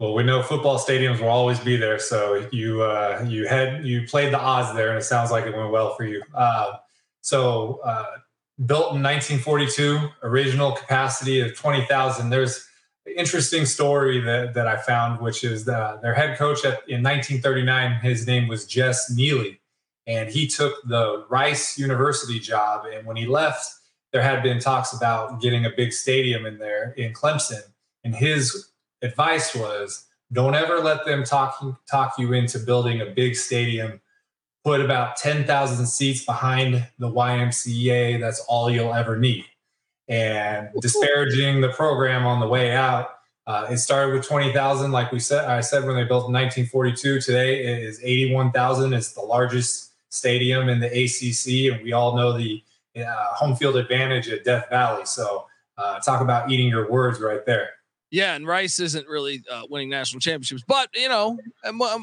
[0.00, 4.06] Well, we know football stadiums will always be there, so you uh, you had you
[4.08, 6.22] played the odds there, and it sounds like it went well for you.
[6.34, 6.72] Uh,
[7.20, 8.04] so uh,
[8.66, 12.28] built in 1942, original capacity of 20,000.
[12.28, 12.66] There's
[13.06, 18.00] interesting story that, that I found, which is the, their head coach at, in 1939.
[18.00, 19.60] His name was Jess Neely,
[20.06, 22.86] and he took the Rice University job.
[22.86, 23.72] And when he left,
[24.12, 27.62] there had been talks about getting a big stadium in there in Clemson.
[28.04, 28.70] And his
[29.02, 34.00] advice was, don't ever let them talk talk you into building a big stadium
[34.64, 38.18] put about 10,000 seats behind the YMCA.
[38.18, 39.44] That's all you'll ever need.
[40.08, 43.10] And disparaging the program on the way out,
[43.46, 44.92] uh, it started with 20,000.
[44.92, 47.20] Like we said, I said when they built in 1942.
[47.20, 48.92] Today it is 81,000.
[48.92, 52.62] It's the largest stadium in the ACC, and we all know the
[52.96, 55.04] uh, home field advantage at Death Valley.
[55.04, 55.46] So
[55.76, 57.70] uh, talk about eating your words right there.
[58.10, 61.36] Yeah, and Rice isn't really uh, winning national championships, but you know,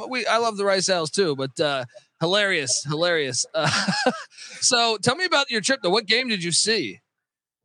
[0.09, 1.37] we I love the Rice Owls too.
[1.37, 1.85] But uh,
[2.19, 3.45] hilarious, hilarious.
[3.53, 3.71] Uh,
[4.59, 5.79] so, tell me about your trip.
[5.81, 6.99] Though, what game did you see?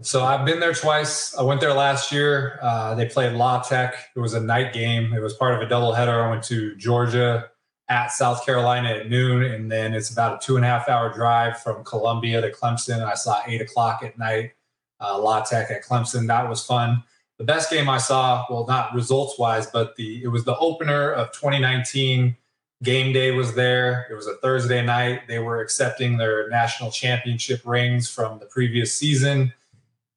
[0.03, 1.34] So I've been there twice.
[1.36, 2.59] I went there last year.
[2.62, 3.94] Uh, they played La Tech.
[4.14, 5.14] It was a night game.
[5.14, 6.26] It was part of a doubleheader.
[6.26, 7.51] I went to Georgia
[7.88, 11.12] at South Carolina at noon, and then it's about a two and a half hour
[11.14, 13.03] drive from Columbia to Clemson.
[13.03, 14.53] I saw eight o'clock at night.
[15.01, 16.26] Uh, La Tech at Clemson.
[16.26, 17.03] That was fun
[17.38, 21.12] the best game I saw, well, not results wise, but the it was the opener
[21.12, 22.36] of 2019.
[22.82, 24.07] Game day was there.
[24.11, 25.22] It was a Thursday night.
[25.28, 29.53] They were accepting their national championship rings from the previous season.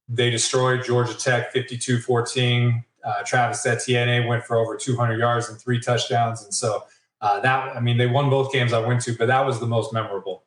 [0.09, 2.83] They destroyed Georgia Tech 52 14.
[3.03, 6.43] Uh, Travis Etienne went for over 200 yards and three touchdowns.
[6.43, 6.83] And so
[7.21, 9.67] uh, that, I mean, they won both games I went to, but that was the
[9.67, 10.43] most memorable.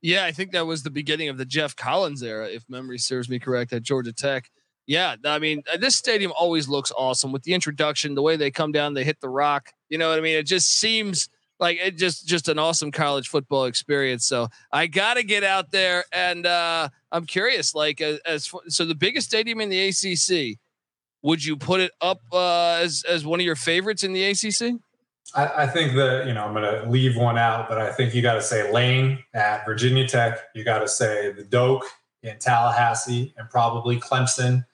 [0.00, 3.28] Yeah, I think that was the beginning of the Geoff Collins era, if memory serves
[3.28, 4.50] me correct, at Georgia Tech.
[4.86, 8.50] Yeah, I mean, uh, this stadium always looks awesome with the introduction, the way they
[8.50, 9.72] come down, they hit the rock.
[9.90, 10.36] You know what I mean?
[10.36, 11.28] It just seems
[11.62, 14.26] like it just just an awesome college football experience.
[14.26, 17.74] So I got to get out there, and uh, I'm curious.
[17.74, 20.58] Like, as, as so, the biggest stadium in the ACC.
[21.24, 24.80] Would you put it up uh, as as one of your favorites in the ACC?
[25.36, 28.12] I, I think that you know I'm going to leave one out, but I think
[28.12, 30.40] you got to say Lane at Virginia Tech.
[30.54, 31.84] You got to say the Doak
[32.24, 34.64] in Tallahassee, and probably Clemson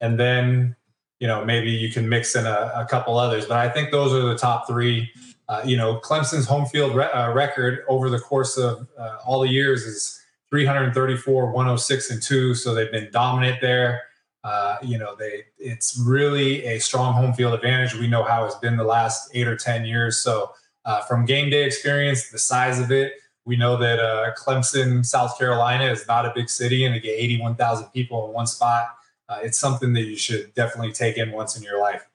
[0.00, 0.76] and then
[1.20, 3.46] you know maybe you can mix in a, a couple others.
[3.46, 5.10] But I think those are the top three.
[5.48, 9.40] Uh, you know, Clemson's home field re- uh, record over the course of uh, all
[9.40, 10.20] the years is
[10.50, 12.54] 334, 106, and two.
[12.54, 14.02] So they've been dominant there.
[14.44, 17.94] Uh, you know, they it's really a strong home field advantage.
[17.94, 20.18] We know how it's been the last eight or ten years.
[20.18, 20.52] So
[20.84, 25.84] uh, from game day experience, the size of it, we know that Clemson, South Carolina,
[25.90, 28.94] is not a big city, and they get eighty-one thousand people in one spot.
[29.42, 32.07] It's something that you should definitely take in once in your life.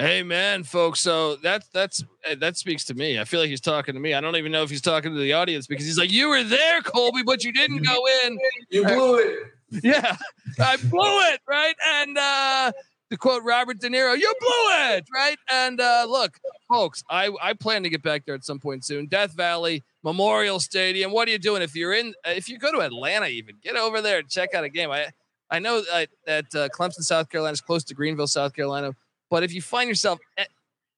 [0.00, 1.00] Amen, folks.
[1.00, 3.18] So that's that's eh, that speaks to me.
[3.18, 4.14] I feel like he's talking to me.
[4.14, 6.44] I don't even know if he's talking to the audience because he's like, "You were
[6.44, 8.38] there, Colby, but you didn't go in.
[8.70, 9.38] You blew it.
[9.82, 10.16] Yeah,
[10.60, 12.72] I blew it, right?" And uh,
[13.10, 16.38] to quote Robert De Niro, "You blew it, right?" And uh, look,
[16.68, 19.06] folks, I I plan to get back there at some point soon.
[19.06, 21.10] Death Valley Memorial Stadium.
[21.10, 22.14] What are you doing if you're in?
[22.24, 24.92] If you go to Atlanta, even get over there and check out a game.
[24.92, 25.08] I
[25.50, 28.94] I know that, that uh, Clemson, South Carolina is close to Greenville, South Carolina.
[29.30, 30.18] But if you find yourself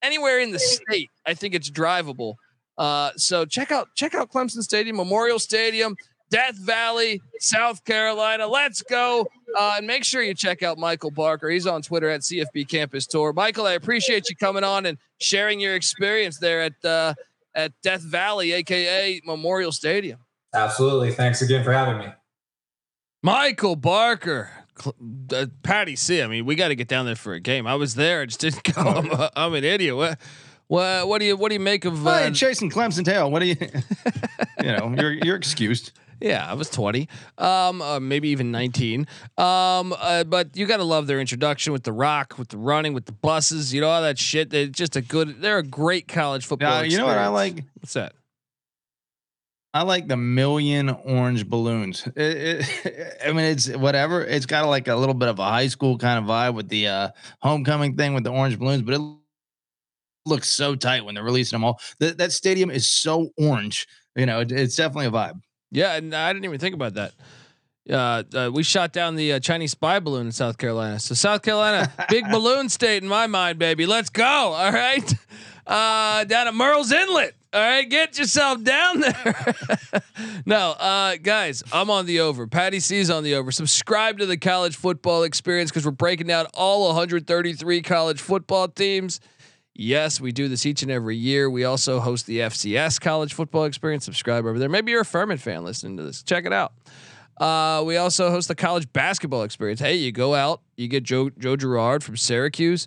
[0.03, 2.35] anywhere in the state, I think it's drivable.
[2.79, 5.97] Uh, so check out check out Clemson Stadium, Memorial Stadium,
[6.31, 8.47] Death Valley, South Carolina.
[8.47, 9.27] Let's go.
[9.59, 11.51] Uh, and make sure you check out Michael Barker.
[11.51, 13.33] He's on Twitter at CFB Campus Tour.
[13.33, 17.15] Michael, I appreciate you coming on and sharing your experience there at uh,
[17.55, 20.21] at Death Valley, aka Memorial Stadium.
[20.55, 21.13] Absolutely.
[21.13, 22.07] Thanks again for having me.
[23.23, 24.51] Michael Barker,
[24.87, 26.23] uh, Patty C.
[26.23, 27.67] I mean, we got to get down there for a game.
[27.67, 28.23] I was there.
[28.23, 28.83] I just didn't go.
[28.83, 29.97] I'm, a, I'm an idiot.
[29.97, 30.19] What,
[30.67, 33.31] what, what do you, what do you make of uh, hey, chasing Clemson tail?
[33.31, 33.57] What do you,
[34.63, 35.93] you know, you're, you're excused.
[36.21, 37.09] Yeah, I was 20,
[37.39, 39.07] um, uh, maybe even 19.
[39.39, 42.93] Um, uh, but you got to love their introduction with the rock, with the running,
[42.93, 44.51] with the buses, you know, all that shit.
[44.51, 46.85] They're just a good, they're a great college football.
[46.85, 47.65] you know what I like?
[47.81, 48.13] What's that?
[49.73, 52.07] I like the million orange balloons.
[52.17, 54.25] It, it, I mean, it's whatever.
[54.25, 56.89] It's got like a little bit of a high school kind of vibe with the
[56.89, 57.09] uh,
[57.41, 59.01] homecoming thing with the orange balloons, but it
[60.27, 61.81] looks so tight when they're releasing them all.
[61.99, 63.87] That that stadium is so orange.
[64.17, 65.41] You know, it, it's definitely a vibe.
[65.71, 67.13] Yeah, and I didn't even think about that.
[67.89, 70.99] Uh, uh, we shot down the uh, Chinese spy balloon in South Carolina.
[71.01, 73.87] So South Carolina, big balloon state in my mind, baby.
[73.87, 74.25] Let's go.
[74.25, 75.15] All right,
[75.67, 77.35] uh, down at Murrells Inlet.
[77.53, 79.55] All right, get yourself down there.
[80.47, 82.47] no, uh, guys, I'm on the over.
[82.47, 83.51] Patty C's on the over.
[83.51, 89.19] Subscribe to the college football experience because we're breaking down all 133 college football teams.
[89.75, 91.51] Yes, we do this each and every year.
[91.51, 94.05] We also host the FCS college football experience.
[94.05, 94.69] Subscribe over there.
[94.69, 96.23] Maybe you're a Furman fan listening to this.
[96.23, 96.73] Check it out.
[97.37, 99.81] Uh, we also host the college basketball experience.
[99.81, 102.87] Hey, you go out, you get Joe Joe Girard from Syracuse.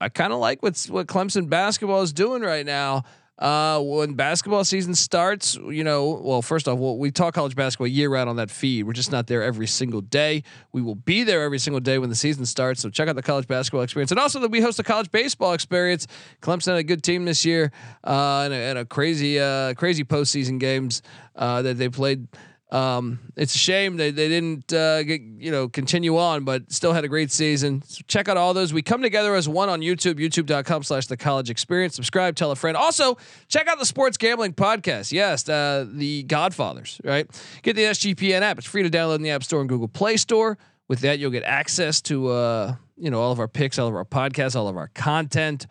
[0.00, 3.04] I kind of like what's what Clemson basketball is doing right now.
[3.40, 7.86] Uh, when basketball season starts, you know, well, first off, well, we talk college basketball
[7.86, 8.84] year round on that feed.
[8.84, 10.42] We're just not there every single day.
[10.72, 12.82] We will be there every single day when the season starts.
[12.82, 15.54] So check out the college basketball experience, and also that we host a college baseball
[15.54, 16.06] experience.
[16.42, 17.72] Clemson had a good team this year,
[18.04, 21.00] uh, and a, and a crazy, uh, crazy postseason games
[21.34, 22.28] uh, that they played.
[22.72, 26.92] Um, it's a shame they, they didn't uh, get you know continue on, but still
[26.92, 27.82] had a great season.
[27.82, 28.72] So check out all those.
[28.72, 31.96] We come together as one on YouTube, youtube.com slash the college experience.
[31.96, 32.76] Subscribe, tell a friend.
[32.76, 33.18] Also,
[33.48, 35.10] check out the sports gambling podcast.
[35.10, 37.26] Yes, uh, the Godfathers, right?
[37.62, 38.58] Get the SGPN app.
[38.58, 40.56] It's free to download in the App Store and Google Play Store.
[40.86, 43.96] With that, you'll get access to uh, you know all of our picks, all of
[43.96, 45.66] our podcasts, all of our content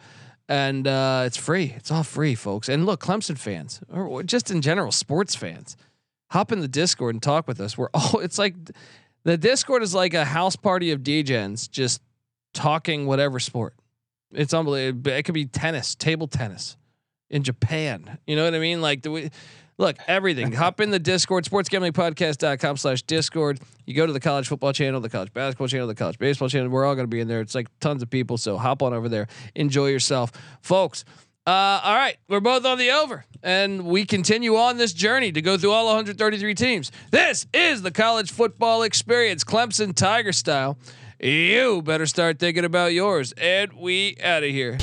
[0.49, 1.73] and uh, it's free.
[1.77, 2.69] It's all free, folks.
[2.69, 5.77] And look, Clemson fans, or just in general, sports fans,
[6.29, 7.77] hop in the Discord and talk with us.
[7.77, 8.55] We're all it's like
[9.23, 12.01] the Discord is like a house party of DJs just
[12.53, 13.75] talking whatever sport.
[14.31, 15.11] It's unbelievable.
[15.11, 16.77] It could be tennis, table tennis
[17.29, 18.19] in Japan.
[18.27, 18.81] You know what I mean?
[18.81, 19.29] Like the we
[19.77, 20.51] look, everything.
[20.53, 23.59] hop in the Discord, sportsgamblingpodcast.com slash Discord.
[23.85, 26.69] You go to the college football channel, the college basketball channel, the college baseball channel.
[26.69, 27.41] We're all gonna be in there.
[27.41, 28.37] It's like tons of people.
[28.37, 29.27] So hop on over there.
[29.55, 30.31] Enjoy yourself.
[30.61, 31.05] Folks.
[31.47, 35.41] Uh, all right, we're both on the over, and we continue on this journey to
[35.41, 36.91] go through all 133 teams.
[37.11, 40.77] This is the college football experience, Clemson Tiger style.
[41.19, 44.77] You better start thinking about yours, and we out of here.